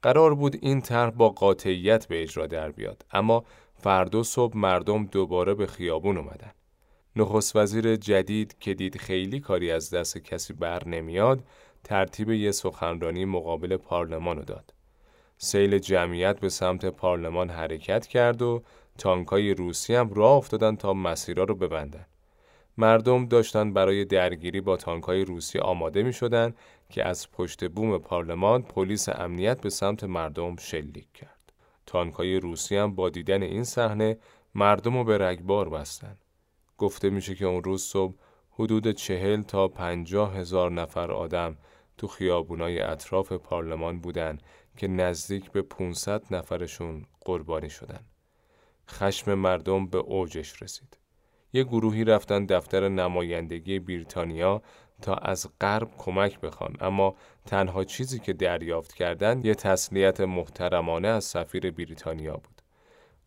[0.03, 5.55] قرار بود این طرح با قاطعیت به اجرا در بیاد اما فردا صبح مردم دوباره
[5.55, 6.53] به خیابون اومدن.
[7.17, 11.45] نخست وزیر جدید که دید خیلی کاری از دست کسی بر نمیاد
[11.85, 14.75] ترتیب یه سخنرانی مقابل پارلمان رو داد.
[15.39, 18.63] سیل جمعیت به سمت پارلمان حرکت کرد و
[18.99, 22.07] تانکای روسی هم راه افتادن تا مسیرها رو ببندن.
[22.79, 26.55] مردم داشتن برای درگیری با تانکای روسی آماده می شدن
[26.91, 31.53] که از پشت بوم پارلمان پلیس امنیت به سمت مردم شلیک کرد.
[31.87, 34.19] تانکای روسی هم با دیدن این صحنه
[34.55, 36.17] مردم رو به رگبار بستن.
[36.83, 38.15] گفته میشه که اون روز صبح
[38.51, 41.57] حدود چهل تا پنجاه هزار نفر آدم
[41.99, 44.39] تو خیابونای اطراف پارلمان بودن
[44.77, 48.01] که نزدیک به 500 نفرشون قربانی شدن.
[48.89, 50.99] خشم مردم به اوجش رسید.
[51.53, 54.63] یه گروهی رفتن دفتر نمایندگی بریتانیا
[55.03, 57.15] تا از غرب کمک بخوان اما
[57.47, 62.63] تنها چیزی که دریافت کردند یه تسلیت محترمانه از سفیر بریتانیا بود.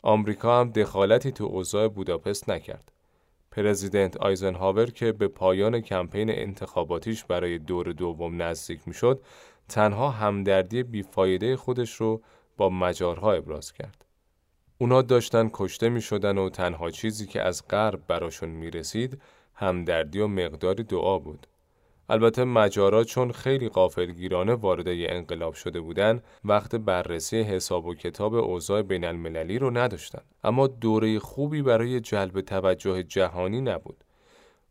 [0.02, 2.95] آمریکا هم دخالتی تو اوضاع بوداپست نکرد.
[3.56, 9.20] پرزیدنت آیزنهاور که به پایان کمپین انتخاباتیش برای دور دوم نزدیک می‌شد
[9.68, 12.22] تنها همدردی بیفایده خودش رو
[12.56, 14.04] با مجارها ابراز کرد.
[14.78, 19.22] اونا داشتن کشته می شدن و تنها چیزی که از غرب براشون می رسید
[19.54, 21.46] همدردی و مقداری دعا بود.
[22.08, 28.82] البته مجارا چون خیلی قافلگیرانه وارد انقلاب شده بودن وقت بررسی حساب و کتاب اوضاع
[28.82, 34.04] بین المللی رو نداشتن اما دوره خوبی برای جلب توجه جهانی نبود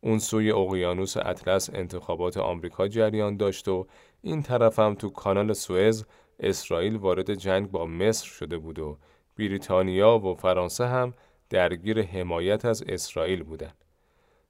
[0.01, 3.87] اون سوی اقیانوس اطلس انتخابات آمریکا جریان داشت و
[4.21, 6.05] این طرف هم تو کانال سوئز
[6.39, 8.97] اسرائیل وارد جنگ با مصر شده بود و
[9.37, 11.13] بریتانیا و فرانسه هم
[11.49, 13.84] درگیر حمایت از اسرائیل بودند.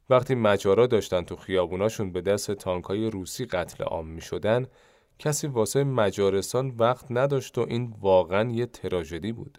[0.09, 4.67] وقتی مجارا داشتن تو خیابوناشون به دست تانکای روسی قتل عام می شدن،
[5.19, 9.57] کسی واسه مجارستان وقت نداشت و این واقعا یه تراژدی بود.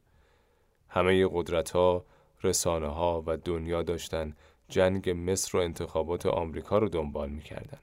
[0.88, 2.04] همه قدرت ها،
[2.42, 4.34] رسانه ها و دنیا داشتن
[4.68, 7.78] جنگ مصر و انتخابات آمریکا رو دنبال می‌کردن.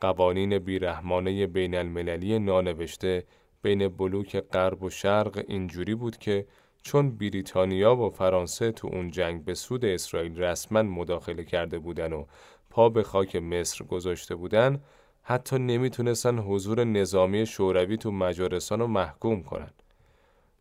[0.00, 3.24] قوانین بیرحمانه بین المللی نانوشته
[3.62, 6.46] بین بلوک غرب و شرق اینجوری بود که
[6.84, 12.24] چون بریتانیا و فرانسه تو اون جنگ به سود اسرائیل رسما مداخله کرده بودن و
[12.70, 14.80] پا به خاک مصر گذاشته بودن
[15.22, 19.70] حتی نمی‌تونستن حضور نظامی شوروی تو مجارستان رو محکوم کنن.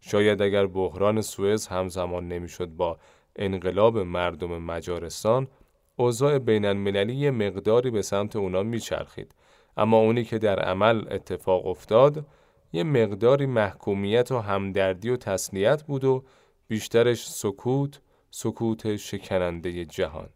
[0.02, 2.98] شاید اگر بحران سوئز همزمان نمی‌شد با
[3.36, 5.48] انقلاب مردم مجارستان
[5.96, 9.36] اوضاع بین المللی مقداری به سمت اونا میچرخید
[9.78, 12.26] اما اونی که در عمل اتفاق افتاد
[12.74, 16.24] یه مقداری محکومیت و همدردی و تسلیت بود و
[16.68, 20.30] بیشترش سکوت سکوت شکننده جهان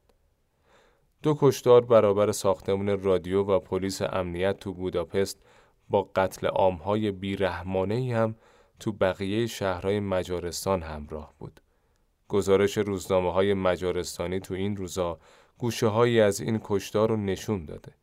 [1.24, 5.44] دو کشتار برابر ساختمون رادیو و پلیس امنیت تو بوداپست
[5.90, 8.36] با قتل عامهای بیرحمانه هم
[8.80, 11.62] تو بقیه شهرهای مجارستان همراه بود.
[12.28, 15.20] گزارش روزنامه های مجارستانی تو این روزا
[15.58, 17.94] گوشه هایی از این کشتار رو نشون داده.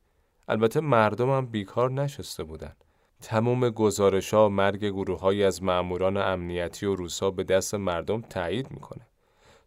[0.49, 2.76] البته مردم بیکار نشسته بودن.
[3.22, 8.70] تمام گزارش ها مرگ گروه های از معموران امنیتی و روسا به دست مردم تایید
[8.70, 9.06] می‌کنه.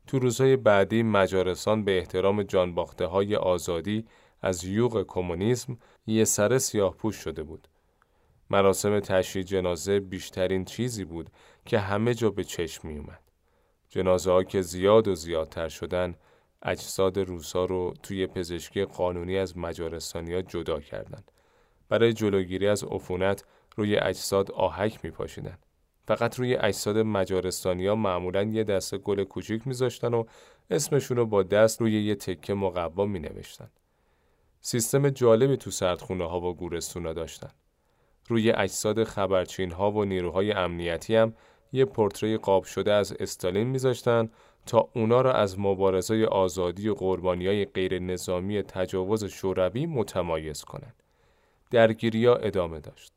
[0.07, 4.05] تو روزهای بعدی مجارستان به احترام جانباخته های آزادی
[4.41, 5.77] از یوغ کمونیسم
[6.07, 7.67] یه سر سیاه پوش شده بود.
[8.49, 11.29] مراسم تشییع جنازه بیشترین چیزی بود
[11.65, 13.21] که همه جا به چشم می اومد.
[13.89, 16.15] جنازه ها که زیاد و زیادتر شدن
[16.61, 21.31] اجساد روسا رو توی پزشکی قانونی از مجارستانیا جدا کردند.
[21.89, 23.43] برای جلوگیری از عفونت
[23.75, 25.57] روی اجساد آهک می پاشیدن.
[26.07, 30.23] فقط روی اجساد مجارستانیا معمولا یه دسته گل کوچیک میذاشتن و
[30.69, 33.69] اسمشون رو با دست روی یه تکه مقوا می نوشتن.
[34.61, 37.49] سیستم جالبی تو سردخونه ها و گورستونا داشتن.
[38.27, 41.33] روی اجساد خبرچین ها و نیروهای امنیتی هم
[41.71, 44.29] یه پورتری قاب شده از استالین میذاشتن
[44.65, 51.03] تا اونا را از مبارزه آزادی و قربانی های غیر نظامی تجاوز شوروی متمایز کنند.
[51.71, 53.13] درگیری ادامه داشت.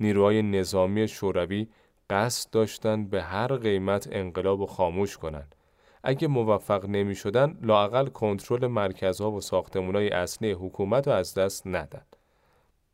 [0.00, 1.68] نیروهای نظامی شوروی
[2.10, 5.54] قصد داشتند به هر قیمت انقلاب و خاموش کنند.
[6.02, 12.04] اگه موفق نمی شدن لاقل کنترل مرکزها و ساختمانهای اصلی حکومت رو از دست ندن.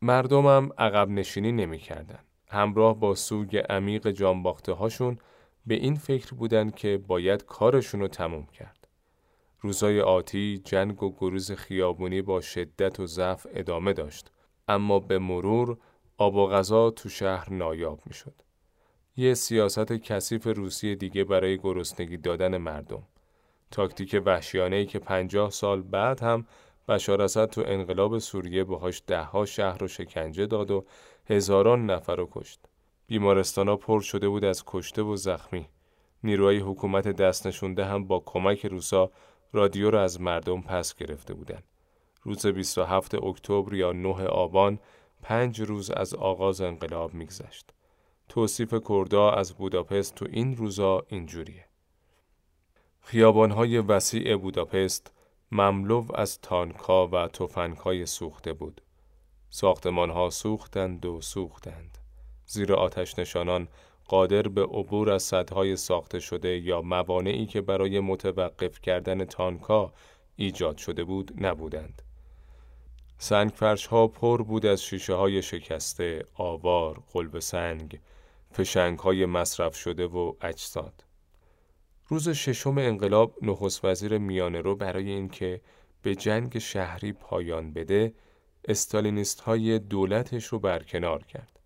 [0.01, 2.19] مردمم عقب نشینی نمی کردن.
[2.49, 5.17] همراه با سوگ عمیق جانباخته هاشون
[5.65, 8.87] به این فکر بودن که باید کارشون رو تموم کرد.
[9.61, 14.31] روزای آتی جنگ و گروز خیابونی با شدت و ضعف ادامه داشت
[14.69, 15.77] اما به مرور
[16.17, 18.33] آب و غذا تو شهر نایاب می شد.
[19.17, 23.03] یه سیاست کثیف روسی دیگه برای گرسنگی دادن مردم.
[23.71, 26.45] تاکتیک وحشیانه که پنجاه سال بعد هم
[26.87, 30.85] بشار اسد تو انقلاب سوریه باهاش دهها شهر رو شکنجه داد و
[31.29, 32.59] هزاران نفر رو کشت.
[33.07, 35.69] بیمارستانا پر شده بود از کشته و زخمی.
[36.23, 39.11] نیروهای حکومت دست نشونده هم با کمک روسا
[39.53, 41.63] رادیو را از مردم پس گرفته بودند.
[42.23, 44.79] روز 27 اکتبر یا 9 آبان
[45.21, 47.69] پنج روز از آغاز انقلاب میگذشت.
[48.29, 51.65] توصیف کردا از بوداپست تو این روزا اینجوریه.
[53.01, 55.13] خیابانهای وسیع بوداپست
[55.51, 58.81] مملو از تانکا و توفنگهای سوخته بود.
[59.49, 61.97] ساختمانها سوختند و سوختند.
[62.45, 63.67] زیر آتش نشانان
[64.07, 69.93] قادر به عبور از سدهای ساخته شده یا موانعی که برای متوقف کردن تانکا
[70.35, 72.01] ایجاد شده بود نبودند.
[73.21, 77.99] سنگفرش ها پر بود از شیشه های شکسته، آوار، قلب سنگ،
[78.51, 81.03] فشنگ های مصرف شده و اجساد.
[82.07, 85.61] روز ششم انقلاب نخست وزیر میانه رو برای اینکه
[86.01, 88.13] به جنگ شهری پایان بده
[88.67, 91.59] استالینیست های دولتش رو برکنار کرد.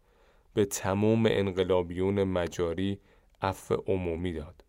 [0.53, 2.99] به تمام انقلابیون مجاری
[3.41, 4.63] عفو عمومی داد.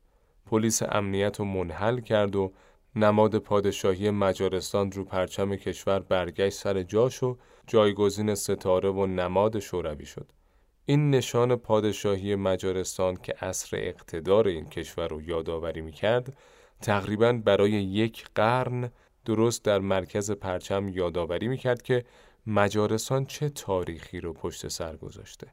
[0.47, 2.53] پلیس امنیت رو منحل کرد و
[2.97, 7.37] نماد پادشاهی مجارستان رو پرچم کشور برگشت سر جاش و
[7.67, 10.33] جایگزین ستاره و نماد شوروی شد.
[10.87, 16.37] این نشان پادشاهی مجارستان که عصر اقتدار این کشور رو یادآوری می‌کرد
[16.83, 18.91] تقریبا برای یک قرن
[19.25, 22.05] درست در مرکز پرچم یادآوری می‌کرد که
[22.47, 25.47] مجارستان چه تاریخی رو پشت سر گذاشته.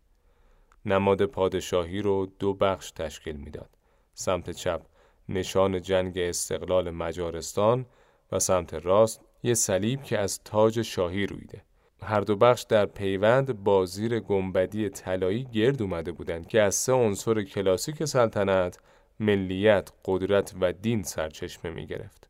[0.85, 3.69] نماد پادشاهی رو دو بخش تشکیل می‌داد.
[4.13, 4.81] سمت چپ
[5.34, 7.86] نشان جنگ استقلال مجارستان
[8.32, 11.61] و سمت راست یه صلیب که از تاج شاهی رویده.
[12.03, 16.93] هر دو بخش در پیوند با زیر گنبدی طلایی گرد اومده بودند که از سه
[16.93, 18.79] عنصر کلاسیک سلطنت
[19.19, 22.29] ملیت، قدرت و دین سرچشمه می گرفت.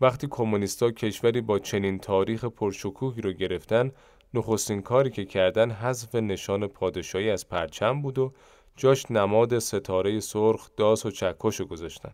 [0.00, 3.92] وقتی کمونیستا کشوری با چنین تاریخ پرشکوهی رو گرفتن،
[4.34, 8.32] نخستین کاری که کردن حذف نشان پادشاهی از پرچم بود و
[8.76, 12.12] جاش نماد ستاره سرخ، داس و چکش گذاشتن.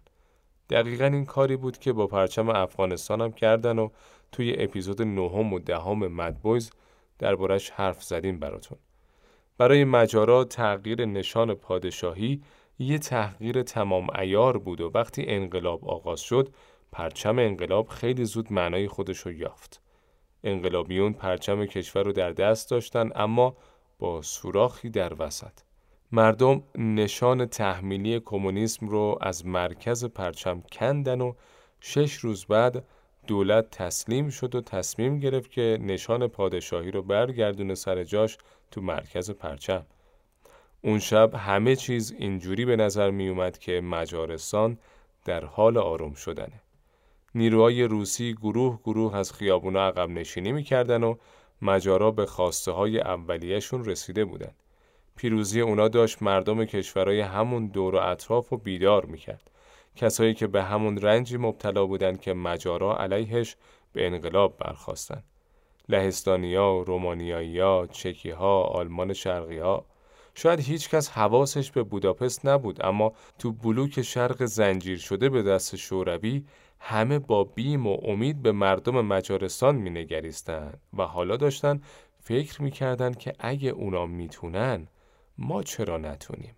[0.70, 3.88] دقیقا این کاری بود که با پرچم افغانستان هم کردن و
[4.32, 6.70] توی اپیزود نهم و دهم مدبویز
[7.18, 8.78] دربارش حرف زدیم براتون.
[9.58, 12.42] برای مجارا تغییر نشان پادشاهی
[12.78, 16.54] یه تحقیر تمام ایار بود و وقتی انقلاب آغاز شد
[16.92, 19.82] پرچم انقلاب خیلی زود معنای خودش رو یافت.
[20.44, 23.56] انقلابیون پرچم کشور رو در دست داشتن اما
[23.98, 25.52] با سوراخی در وسط.
[26.12, 31.32] مردم نشان تحمیلی کمونیسم رو از مرکز پرچم کندن و
[31.80, 32.84] شش روز بعد
[33.26, 38.38] دولت تسلیم شد و تصمیم گرفت که نشان پادشاهی رو برگردونه سر جاش
[38.70, 39.86] تو مرکز پرچم.
[40.82, 44.78] اون شب همه چیز اینجوری به نظر می اومد که مجارستان
[45.24, 46.60] در حال آروم شدنه.
[47.34, 51.14] نیروهای روسی گروه گروه از خیابونا عقب نشینی می‌کردن و
[51.62, 54.52] مجارا به خواسته های اولیهشون رسیده بودن.
[55.16, 59.50] پیروزی اونا داشت مردم کشورهای همون دور و اطراف و بیدار می‌کرد.
[59.96, 63.56] کسایی که به همون رنجی مبتلا بودند که مجارا علیهش
[63.92, 65.22] به انقلاب برخواستن.
[65.88, 69.86] لهستانیا، رومانیایی‌ها، چکی‌ها، آلمان شرقی‌ها
[70.34, 75.76] شاید هیچ کس حواسش به بوداپست نبود اما تو بلوک شرق زنجیر شده به دست
[75.76, 76.44] شوروی
[76.78, 81.80] همه با بیم و امید به مردم مجارستان مینگریستند و حالا داشتن
[82.20, 84.88] فکر می‌کردن که اگه اونا می‌تونن
[85.38, 86.56] ما چرا نتونیم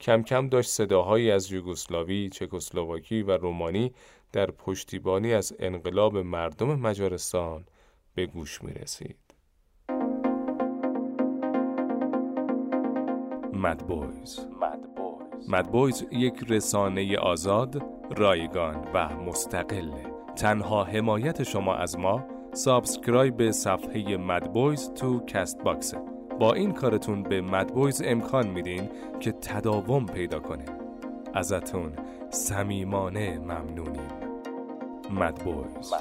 [0.00, 3.92] کم کم داشت صداهایی از یوگسلاوی، چکسلواکی و رومانی
[4.32, 7.64] در پشتیبانی از انقلاب مردم مجارستان
[8.14, 9.16] به گوش می رسید.
[13.52, 14.46] مدبویز
[15.48, 17.82] مدبویز یک رسانه آزاد،
[18.16, 20.12] رایگان و مستقله.
[20.36, 26.09] تنها حمایت شما از ما subscribe به صفحه مدبویز تو Castbox ه.
[26.40, 28.88] با این کارتون به مدبویز امکان میدین
[29.20, 30.64] که تداوم پیدا کنه
[31.34, 31.92] ازتون
[32.30, 34.08] صمیمانه ممنونیم
[35.10, 35.92] مدبویز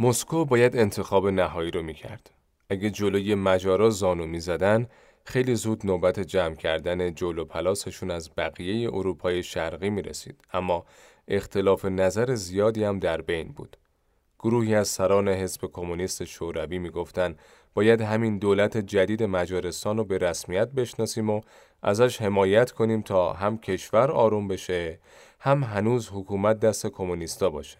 [0.00, 2.30] مسکو باید انتخاب نهایی رو می‌کرد.
[2.70, 4.86] اگه جلوی مجارا زانو می‌زدن
[5.24, 10.40] خیلی زود نوبت جمع کردن جلو پلاسشون از بقیه اروپای شرقی می رسید.
[10.52, 10.84] اما
[11.28, 13.76] اختلاف نظر زیادی هم در بین بود.
[14.44, 17.38] گروهی از سران حزب کمونیست شوروی می‌گفتند
[17.74, 21.40] باید همین دولت جدید مجارستان رو به رسمیت بشناسیم و
[21.82, 24.98] ازش حمایت کنیم تا هم کشور آروم بشه
[25.40, 27.78] هم هنوز حکومت دست کمونیستا باشه.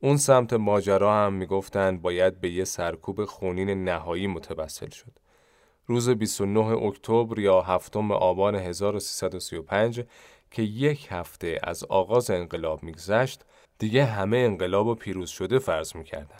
[0.00, 5.12] اون سمت ماجرا هم می‌گفتن باید به یه سرکوب خونین نهایی متوسل شد.
[5.86, 10.04] روز 29 اکتبر یا هفتم آبان 1335
[10.50, 13.44] که یک هفته از آغاز انقلاب میگذشت
[13.78, 16.38] دیگه همه انقلاب و پیروز شده فرض می‌کردن.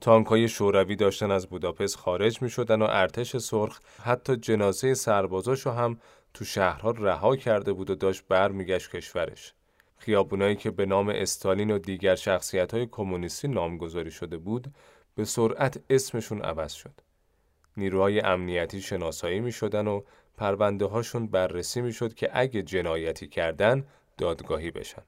[0.00, 6.00] تانکای شوروی داشتن از بوداپست خارج می شدن و ارتش سرخ حتی جنازه سربازاشو هم
[6.34, 9.54] تو شهرها رها کرده بود و داشت برمیگشت کشورش.
[9.96, 14.74] خیابونایی که به نام استالین و دیگر شخصیت های کمونیستی نامگذاری شده بود
[15.14, 17.00] به سرعت اسمشون عوض شد.
[17.76, 20.02] نیروهای امنیتی شناسایی می شدن و
[20.36, 23.86] پرونده هاشون بررسی می شد که اگه جنایتی کردن
[24.18, 25.02] دادگاهی بشن.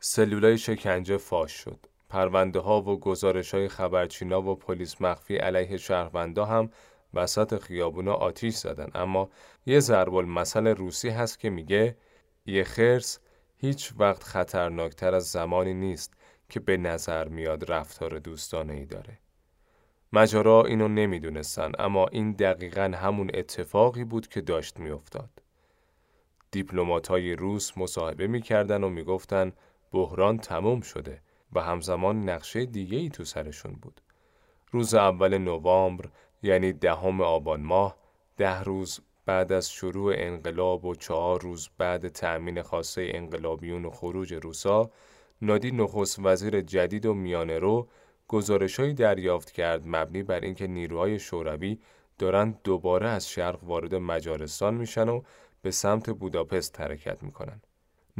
[0.00, 1.86] سلولای شکنجه فاش شد.
[2.08, 6.70] پرونده ها و گزارش های خبرچینا و پلیس مخفی علیه شهروندا هم
[7.14, 9.30] وسط خیابونا آتیش زدن اما
[9.66, 11.96] یه ضرب المثل روسی هست که میگه
[12.46, 13.18] یه خرس
[13.56, 16.14] هیچ وقت خطرناکتر از زمانی نیست
[16.48, 19.18] که به نظر میاد رفتار دوستانه ای داره.
[20.12, 25.30] مجارا اینو نمی‌دونستن اما این دقیقا همون اتفاقی بود که داشت میافتاد.
[26.50, 29.52] دیپلمات های روس مصاحبه می‌کردن و می‌گفتن
[29.92, 31.22] بحران تموم شده
[31.52, 34.00] و همزمان نقشه دیگه ای تو سرشون بود.
[34.70, 36.04] روز اول نوامبر
[36.42, 37.96] یعنی دهم آبان ماه
[38.36, 44.34] ده روز بعد از شروع انقلاب و چهار روز بعد تأمین خاصه انقلابیون و خروج
[44.34, 44.90] روسا
[45.42, 47.88] نادی نخست وزیر جدید و میانه رو
[48.28, 51.78] گزارشهایی دریافت کرد مبنی بر اینکه نیروهای شوروی
[52.18, 55.22] دارند دوباره از شرق وارد مجارستان میشن و
[55.62, 57.62] به سمت بوداپست حرکت می‌کنن.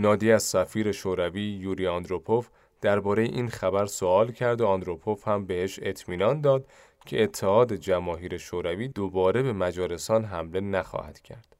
[0.00, 2.48] نادی از سفیر شوروی یوری آندروپوف
[2.80, 6.66] درباره این خبر سوال کرد و آندروپوف هم بهش اطمینان داد
[7.06, 11.56] که اتحاد جماهیر شوروی دوباره به مجارستان حمله نخواهد کرد.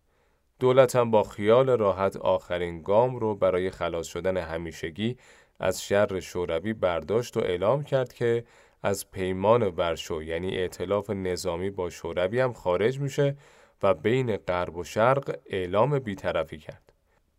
[0.61, 5.17] دولت هم با خیال راحت آخرین گام رو برای خلاص شدن همیشگی
[5.59, 8.45] از شر شوروی برداشت و اعلام کرد که
[8.83, 13.37] از پیمان ورشو یعنی ائتلاف نظامی با شوروی هم خارج میشه
[13.83, 16.90] و بین غرب و شرق اعلام بیطرفی کرد.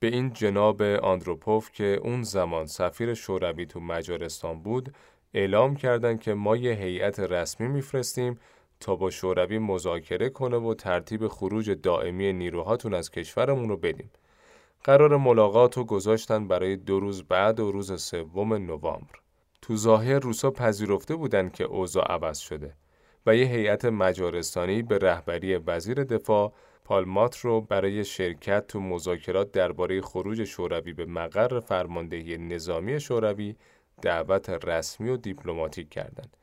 [0.01, 4.93] به این جناب آندروپوف که اون زمان سفیر شوروی تو مجارستان بود
[5.33, 8.39] اعلام کردند که ما یه هیئت رسمی میفرستیم
[8.79, 14.11] تا با شوروی مذاکره کنه و ترتیب خروج دائمی نیروهاتون از کشورمون رو بدیم.
[14.83, 19.19] قرار ملاقات رو گذاشتن برای دو روز بعد و روز سوم نوامبر.
[19.61, 22.73] تو ظاهر روسا پذیرفته بودند که اوضاع عوض شده
[23.25, 26.53] و یه هیئت مجارستانی به رهبری وزیر دفاع
[26.91, 33.55] پالمات رو برای شرکت تو مذاکرات درباره خروج شوروی به مقر فرماندهی نظامی شوروی
[34.01, 36.37] دعوت رسمی و دیپلماتیک کردند.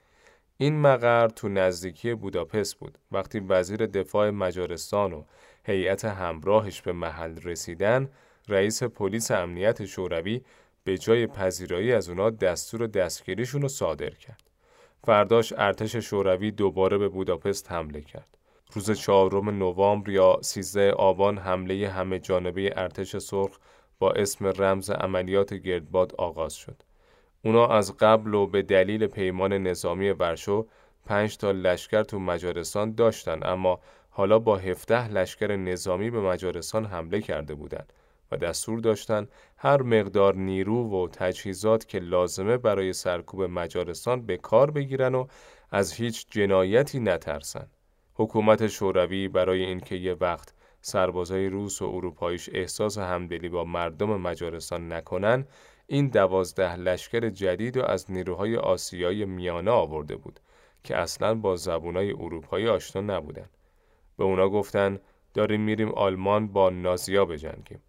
[0.57, 2.99] این مقر تو نزدیکی بوداپست بود.
[3.13, 5.25] وقتی وزیر دفاع مجارستان و
[5.65, 8.09] هیئت همراهش به محل رسیدن،
[8.49, 10.41] رئیس پلیس امنیت شوروی
[10.85, 14.43] به جای پذیرایی از اونا دستور دستگیریشون رو صادر کرد.
[15.05, 18.38] فرداش ارتش شوروی دوباره به بوداپست حمله کرد.
[18.73, 23.59] روز چهارم نوامبر یا 13 آبان حمله همه جانبه ارتش سرخ
[23.99, 26.83] با اسم رمز عملیات گردباد آغاز شد.
[27.45, 30.67] اونا از قبل و به دلیل پیمان نظامی ورشو
[31.07, 37.21] پنج تا لشکر تو مجارستان داشتن اما حالا با 17 لشکر نظامی به مجارستان حمله
[37.21, 37.93] کرده بودند
[38.33, 44.71] و دستور داشتن هر مقدار نیرو و تجهیزات که لازمه برای سرکوب مجارستان به کار
[44.71, 45.27] بگیرن و
[45.71, 47.67] از هیچ جنایتی نترسن.
[48.21, 54.93] حکومت شوروی برای اینکه یه وقت سربازای روس و اروپاییش احساس همدلی با مردم مجارستان
[54.93, 55.47] نکنن
[55.87, 60.41] این دوازده لشکر جدید و از نیروهای آسیایی میانه آورده بود
[60.85, 63.49] که اصلا با زبونای اروپایی آشنا نبودن.
[64.17, 64.99] به اونا گفتن
[65.35, 67.83] داریم میریم آلمان با نازیا بجنگیم.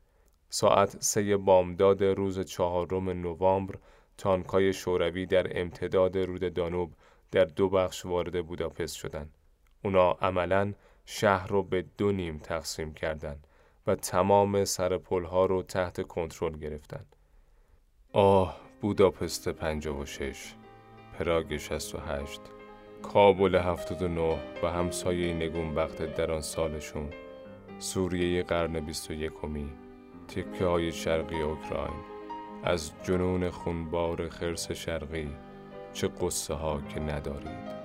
[0.50, 3.76] ساعت سه بامداد روز چهارم نوامبر
[4.18, 6.94] تانکای شوروی در امتداد رود دانوب
[7.32, 9.39] در دو بخش وارد بوداپست شدند.
[9.84, 10.74] اونا عملا
[11.06, 13.48] شهر رو به دو نیم تقسیم کردند
[13.88, 17.16] و تمام سر پلها رو تحت کنترل گرفتند.
[18.14, 20.54] آه بوداپست 56
[21.20, 22.42] پراگ 68
[23.02, 27.10] کابل 79 و همسایه نگونبخت در آن سالشون
[27.80, 29.70] سوریه قرن 21 می
[30.28, 32.00] تکه های شرقی اوکراین
[32.64, 35.30] از جنون خونبار خرس شرقی
[35.94, 37.79] چه قصه ها که ندارید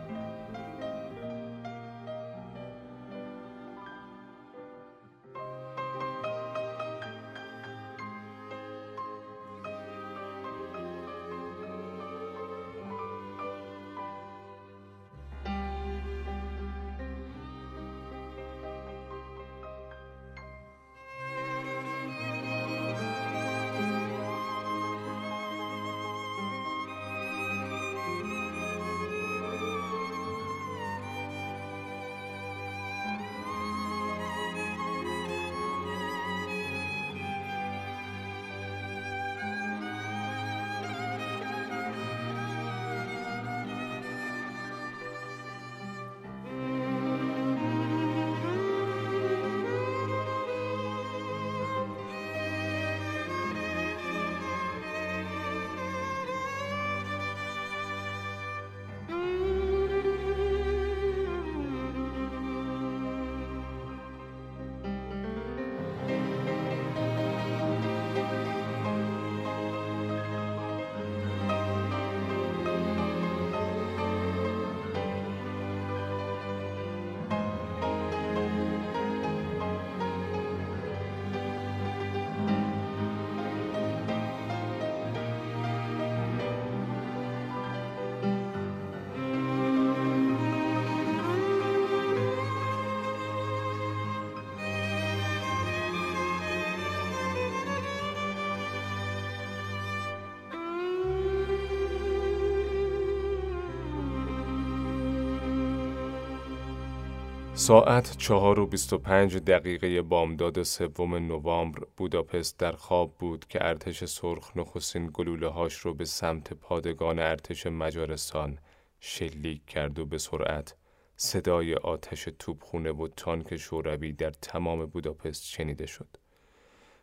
[107.67, 113.65] ساعت چهار و بیست و پنج دقیقه بامداد سوم نوامبر بوداپست در خواب بود که
[113.67, 118.59] ارتش سرخ نخستین گلوله هاش رو به سمت پادگان ارتش مجارستان
[119.01, 120.77] شلیک کرد و به سرعت
[121.17, 126.17] صدای آتش توپخونه و تانک شوروی در تمام بوداپست شنیده شد.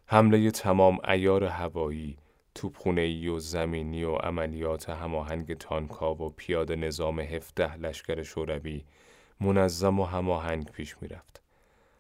[0.06, 2.18] حمله تمام ایار هوایی،
[2.56, 8.84] توپخونه و زمینی و عملیات هماهنگ تانکا و پیاده نظام 17 لشکر شوروی
[9.42, 11.42] منظم و هماهنگ پیش می‌رفت.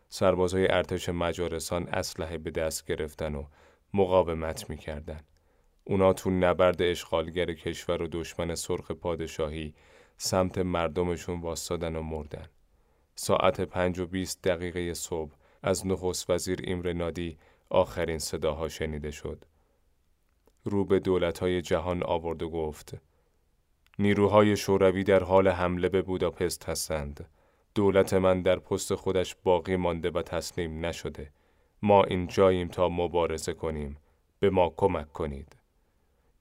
[0.09, 3.45] سربازهای ارتش مجارستان اسلحه به دست گرفتن و
[3.93, 5.21] مقاومت می‌کردن.
[5.83, 9.73] اونا تو نبرد اشغالگر کشور و دشمن سرخ پادشاهی
[10.17, 12.49] سمت مردمشون واستادن و مردن.
[13.15, 15.33] ساعت پنج و بیست دقیقه صبح
[15.63, 17.37] از نخست وزیر ایمر نادی
[17.69, 19.45] آخرین صداها شنیده شد.
[20.63, 22.93] رو به دولتهای جهان آورد و گفت
[23.99, 27.29] نیروهای شوروی در حال حمله به بوداپست هستند.
[27.75, 31.31] دولت من در پست خودش باقی مانده و تسلیم نشده.
[31.81, 33.97] ما این جاییم تا مبارزه کنیم.
[34.39, 35.55] به ما کمک کنید.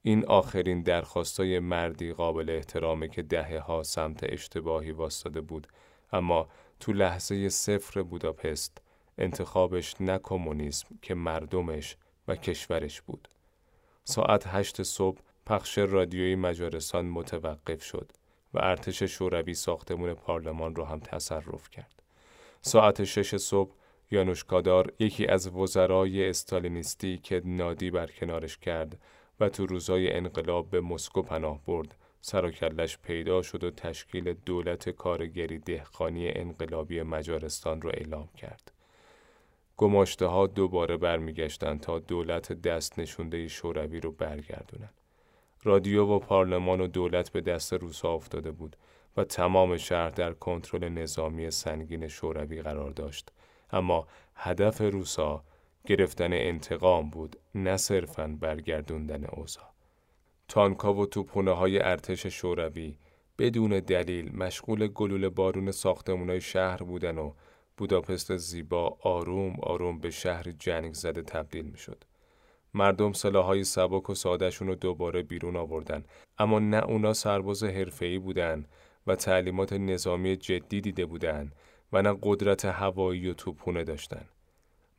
[0.03, 5.67] این آخرین درخواستای مردی قابل احترامه که دهه ها سمت اشتباهی واستاده بود
[6.13, 6.49] اما
[6.81, 8.83] تو لحظه صفر بوداپست
[9.19, 11.97] انتخابش نه کمونیسم که مردمش
[12.29, 13.29] و کشورش بود.
[14.05, 18.13] ساعت هشت صبح پخش رادیویی مجارستان متوقف شد
[18.55, 22.03] و ارتش شوروی ساختمون پارلمان رو هم تصرف کرد.
[22.63, 23.75] ساعت شش صبح
[24.11, 28.99] یانوش کادار یکی از وزرای استالینیستی که نادی برکنارش کرد
[29.41, 35.59] و تو روزای انقلاب به مسکو پناه برد سراکلش پیدا شد و تشکیل دولت کارگری
[35.59, 38.73] دهقانی انقلابی مجارستان را اعلام کرد.
[39.77, 44.91] گماشته ها دوباره برمیگشتند تا دولت دست نشونده شوروی رو برگردونن.
[45.65, 48.77] رادیو و پارلمان و دولت به دست روسا افتاده بود
[49.17, 53.33] و تمام شهر در کنترل نظامی سنگین شوروی قرار داشت.
[53.73, 55.45] اما هدف روسا
[55.87, 59.71] گرفتن انتقام بود نه صرفا برگردوندن اوضاع
[60.49, 62.97] تانکا و توپونه های ارتش شوروی
[63.39, 67.33] بدون دلیل مشغول گلوله بارون ساختمونای شهر بودن و
[67.77, 71.77] بوداپست زیبا آروم آروم به شهر جنگ زده تبدیل می.
[72.75, 76.05] مردم سلاحهای سبک و سادهشون رو دوباره بیرون آوردن
[76.39, 78.65] اما نه اونا سرباز حرفه‌ای بودن
[79.07, 81.53] و تعلیمات نظامی جدی دیده بودن
[81.93, 84.29] و نه قدرت هوایی و توپونه داشتن.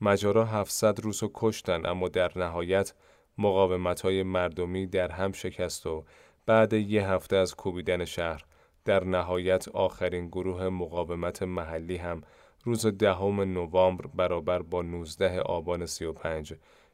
[0.01, 2.93] مجارا 700 روس رو کشتن اما در نهایت
[3.38, 6.03] مقاومت های مردمی در هم شکست و
[6.45, 8.45] بعد یه هفته از کوبیدن شهر
[8.86, 12.22] در نهایت آخرین گروه مقاومت محلی هم
[12.63, 16.53] روز دهم نوامبر برابر با 19 آبان 35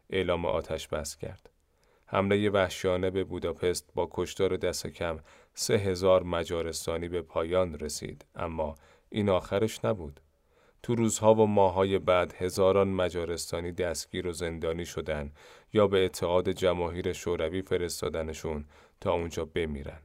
[0.10, 1.50] اعلام آتش بس کرد.
[2.06, 5.20] حمله وحشیانه به بوداپست با کشتار دست کم
[5.54, 8.76] سه هزار مجارستانی به پایان رسید اما
[9.10, 10.20] این آخرش نبود.
[10.84, 15.32] تو روزها و ماهای بعد هزاران مجارستانی دستگیر و زندانی شدن
[15.74, 18.66] یا به اتحاد جماهیر شوروی فرستادنشون
[19.02, 20.00] تا اونجا بمیرن.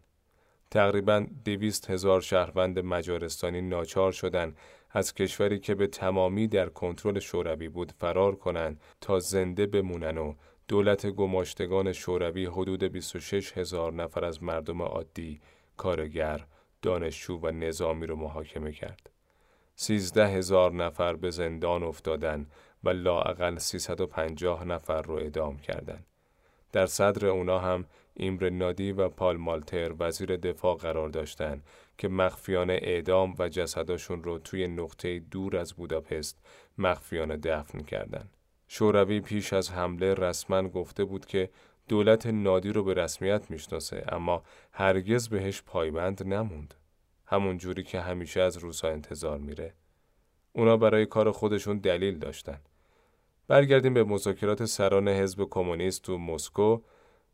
[0.71, 4.55] تقریبا دویست هزار شهروند مجارستانی ناچار شدن
[4.93, 10.35] از کشوری که به تمامی در کنترل شوروی بود فرار کنند تا زنده بمونن و
[10.69, 15.41] دولت گماشتگان شوروی حدود 26 هزار نفر از مردم عادی،
[15.77, 16.47] کارگر،
[16.83, 19.11] دانشجو و نظامی رو محاکمه کرد.
[19.75, 22.47] سیزده هزار نفر به زندان افتادن
[22.85, 26.07] و لااقل 350 نفر رو ادام کردند.
[26.73, 27.85] در صدر اونا هم
[28.15, 31.65] ایمر نادی و پال مالتر وزیر دفاع قرار داشتند
[31.99, 36.47] که مخفیانه اعدام و جسداشون رو توی نقطه دور از بوداپست
[36.79, 38.37] مخفیانه دفن کردند.
[38.69, 41.51] شوروی پیش از حمله رسما گفته بود که
[41.89, 46.75] دولت نادی رو به رسمیت می‌شناسه اما هرگز بهش پایبند نموند.
[47.27, 49.75] همون جوری که همیشه از روسا انتظار میره.
[50.53, 52.61] اونا برای کار خودشون دلیل داشتن.
[53.49, 56.81] برگردیم به مذاکرات سران حزب کمونیست تو مسکو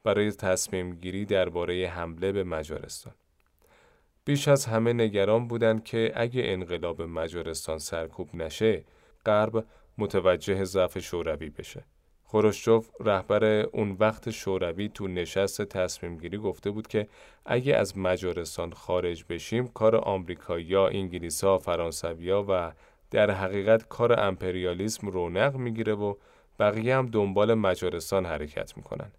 [0.04, 3.14] برای تصمیم گیری درباره حمله به مجارستان.
[4.28, 8.84] بیش از همه نگران بودند که اگه انقلاب مجارستان سرکوب نشه،
[9.26, 9.64] غرب
[9.98, 11.84] متوجه ضعف شوروی بشه.
[12.24, 17.08] خروشچوف رهبر اون وقت شوروی تو نشست تصمیم گیری گفته بود که
[17.46, 22.72] اگه از مجارستان خارج بشیم کار آمریکایی‌ها، انگلیسا، فرانسویا و
[23.10, 26.14] در حقیقت کار امپریالیسم رونق می‌گیره و
[26.58, 29.10] بقیه هم دنبال مجارستان حرکت می‌کنن.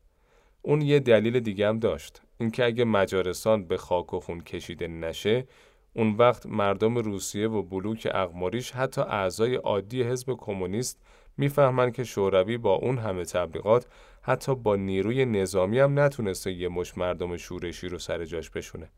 [0.61, 5.47] اون یه دلیل دیگه هم داشت اینکه اگه مجارستان به خاک و خون کشیده نشه
[5.93, 11.01] اون وقت مردم روسیه و بلوک اقماریش حتی اعضای عادی حزب کمونیست
[11.37, 13.87] می‌فهمند که شوروی با اون همه تبلیغات
[14.21, 18.89] حتی با نیروی نظامی هم نتونسته یه مش مردم شورشی رو سر جاش بشونه.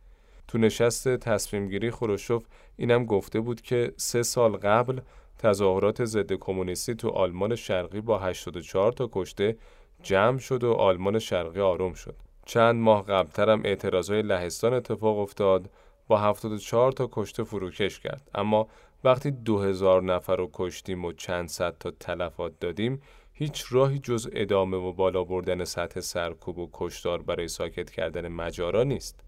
[0.48, 2.46] تو نشست تصمیم گیری خروشوف
[2.78, 5.00] اینم گفته بود که سه سال قبل
[5.38, 9.58] تظاهرات ضد کمونیستی تو آلمان شرقی با 84 تا کشته
[10.04, 12.31] جمع شد و آلمان شرقی آروم شد.
[12.52, 15.70] چند ماه قبلترم اعتراضای لهستان اتفاق افتاد
[16.08, 18.68] با 74 تا کشته فروکش کرد اما
[19.04, 23.02] وقتی 2000 نفر رو کشتیم و چند صد تا تلفات دادیم
[23.34, 28.84] هیچ راهی جز ادامه و بالا بردن سطح سرکوب و کشتار برای ساکت کردن مجارا
[28.84, 29.20] نیست.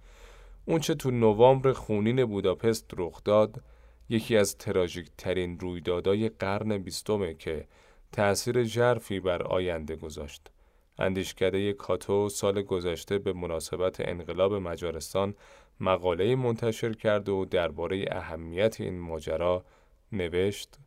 [0.66, 3.62] اونچه تو نوامبر خونین بوداپست رخ داد
[4.10, 7.68] یکی از تراژیک ترین رویدادهای قرن بیستمه که
[8.12, 10.53] تأثیر ژرفی بر آینده گذاشت.
[11.00, 15.36] اندیشکده کاتو سال گذشته به مناسبت انقلاب مجارستان
[15.80, 19.66] مقاله منتشر کرد و درباره اهمیت این ماجرا
[20.12, 20.78] نوشت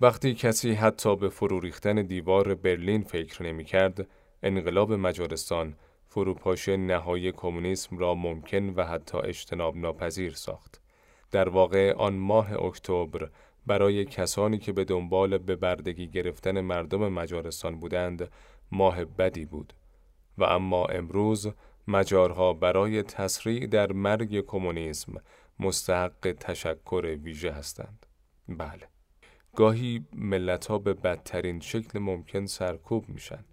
[0.00, 4.08] وقتی کسی حتی به فرو ریختن دیوار برلین فکر نمی کرد،
[4.42, 5.74] انقلاب مجارستان
[6.06, 10.80] فروپاشی نهایی کمونیسم را ممکن و حتی اجتناب ناپذیر ساخت.
[11.30, 13.30] در واقع آن ماه اکتبر
[13.66, 18.30] برای کسانی که به دنبال به بردگی گرفتن مردم مجارستان بودند
[18.72, 19.72] ماه بدی بود
[20.38, 21.48] و اما امروز
[21.88, 25.12] مجارها برای تسریع در مرگ کمونیسم
[25.60, 28.06] مستحق تشکر ویژه هستند.
[28.48, 28.88] بله.
[29.56, 33.44] گاهی ملت ها به بدترین شکل ممکن سرکوب میشن.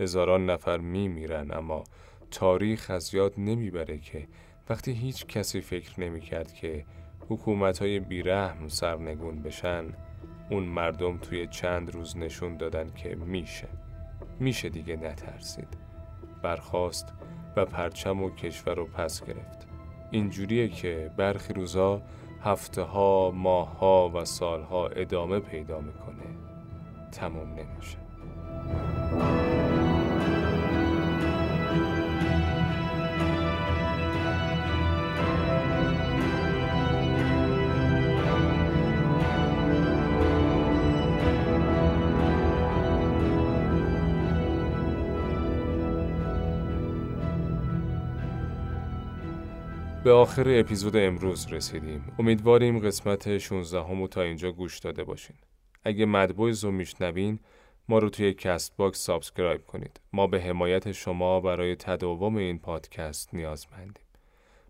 [0.00, 1.84] هزاران نفر می میرن اما
[2.30, 4.28] تاریخ از یاد نمی‌بره که
[4.68, 6.84] وقتی هیچ کسی فکر نمی کرد که
[7.28, 9.84] حکومت های بیرحم سرنگون بشن
[10.50, 13.68] اون مردم توی چند روز نشون دادن که میشه
[14.40, 15.68] میشه دیگه نترسید.
[16.42, 17.12] برخواست
[17.56, 19.66] و پرچم و کشور رو پس گرفت.
[20.10, 22.02] اینجوریه که برخی روزا
[22.40, 26.26] هفته ها ماه ها و سالها ادامه پیدا می‌کنه.
[27.12, 27.98] تموم نمیشه.
[50.06, 52.04] به آخر اپیزود امروز رسیدیم.
[52.18, 55.36] امیدواریم قسمت 16 همو تا اینجا گوش داده باشین.
[55.84, 57.38] اگه مدبویز رو میشنوین
[57.88, 60.00] ما رو توی Castbox subscribe کنید.
[60.12, 64.04] ما به حمایت شما برای تداوم این پادکست نیازمندیم.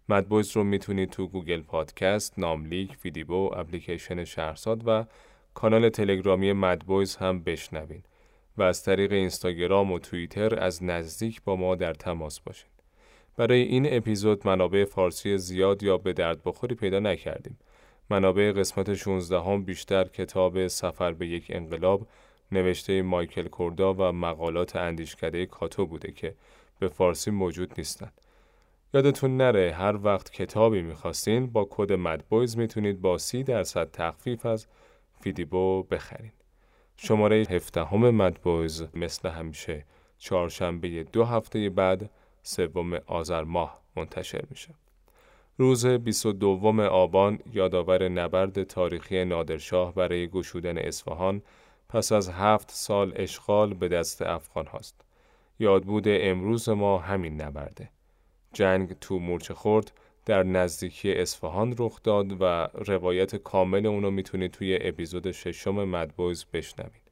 [0.08, 5.04] مدبویز رو می‌تونید تو Google Podcast، ناملیک، فیدیبو، اپلیکیشن شهرزاد و
[5.54, 8.02] کانال تلگرامی مدبویز هم بشنوین
[8.56, 12.70] و از طریق اینستاگرام و توییتر از نزدیک با ما در تماس باشین.
[13.36, 17.58] برای این اپیزود منابع فارسی زیاد یا به درد بخوری پیدا نکردیم.
[18.10, 22.06] منابع قسمت 16 هم بیشتر کتاب سفر به یک انقلاب
[22.52, 26.34] نوشته مایکل کوردا و مقالات اندیشکده کاتو بوده که
[26.78, 28.12] به فارسی موجود نیستن.
[28.94, 34.66] یادتون نره هر وقت کتابی می‌خواستین با کد مدبویز می‌تونید با سی درصد تخفیف از
[35.20, 36.32] فیدیبو بخرین.
[36.96, 39.84] شماره هفته مدبویز مثل همیشه
[40.18, 42.10] چهارشنبه دو هفته بعد
[42.46, 44.74] سوم آذر ماه منتشر میشه.
[45.58, 51.42] روز 22 آبان یادآور نبرد تاریخی نادرشاه برای گشودن اصفهان
[51.88, 55.00] پس از هفت سال اشغال به دست افغان هاست.
[55.58, 57.90] یادبود امروز ما همین نبرده.
[58.52, 59.92] جنگ تو مورچه خورد
[60.26, 67.02] در نزدیکی اصفهان رخ داد و روایت کامل اونو می‌تونید توی اپیزود ششم مدبویز بشنوید.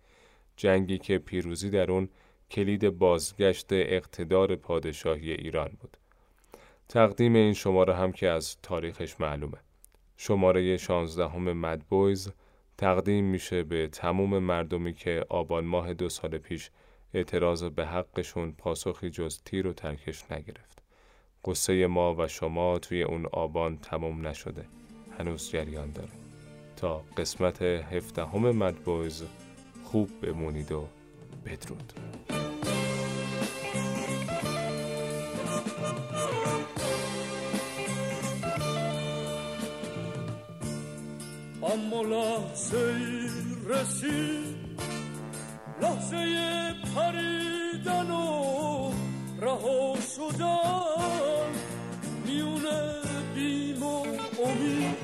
[0.56, 2.08] جنگی که پیروزی در اون
[2.54, 5.96] کلید بازگشت اقتدار پادشاهی ایران بود.
[6.88, 9.58] تقدیم این شماره هم که از تاریخش معلومه.
[10.16, 12.32] شماره 16 همه مدبویز
[12.78, 16.70] تقدیم میشه به تموم مردمی که آبان ماه دو سال پیش
[17.14, 20.82] اعتراض به حقشون پاسخی جز تیر و ترکش نگرفت.
[21.44, 24.64] قصه ما و شما توی اون آبان تموم نشده.
[25.18, 26.12] هنوز جریان داره.
[26.76, 29.24] تا قسمت هفته مدبویز
[29.84, 30.88] خوب بمونید و
[31.44, 31.92] بدرود.
[41.62, 42.94] اما لحظه
[43.68, 44.80] رسید
[45.82, 46.16] لحظه
[46.96, 48.92] پریدن و
[49.40, 51.52] رها شدن
[52.26, 52.62] میون
[53.34, 54.00] بیم و
[54.44, 55.03] امید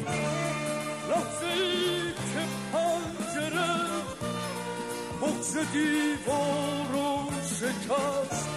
[5.50, 8.48] بغز دیوار و شکست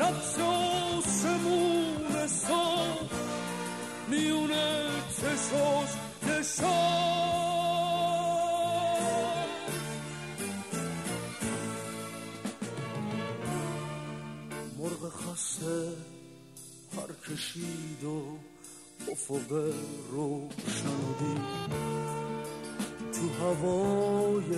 [0.00, 3.14] نقش آسمون ساخت
[4.08, 4.50] میون
[5.16, 5.88] چشاش
[6.20, 6.64] چشاش
[14.78, 15.92] مرغ خسته
[16.96, 18.38] پر کشید و
[19.12, 19.72] افق
[20.10, 21.40] روشنودی
[23.12, 24.50] تو هوای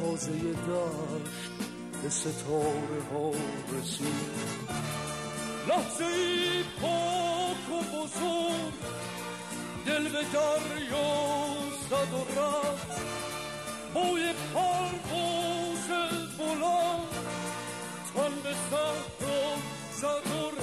[0.00, 1.30] تازه دشت
[2.02, 3.30] به ستاره ها
[3.78, 4.68] رسید.
[5.68, 8.72] لحظه ای پاک و بزرگ
[9.86, 11.56] دل به دریا
[11.90, 13.00] زد و رفت.
[13.94, 15.88] بوی پرواز
[16.38, 17.08] بلند
[18.14, 19.56] تن به صحرا
[20.00, 20.58] زد و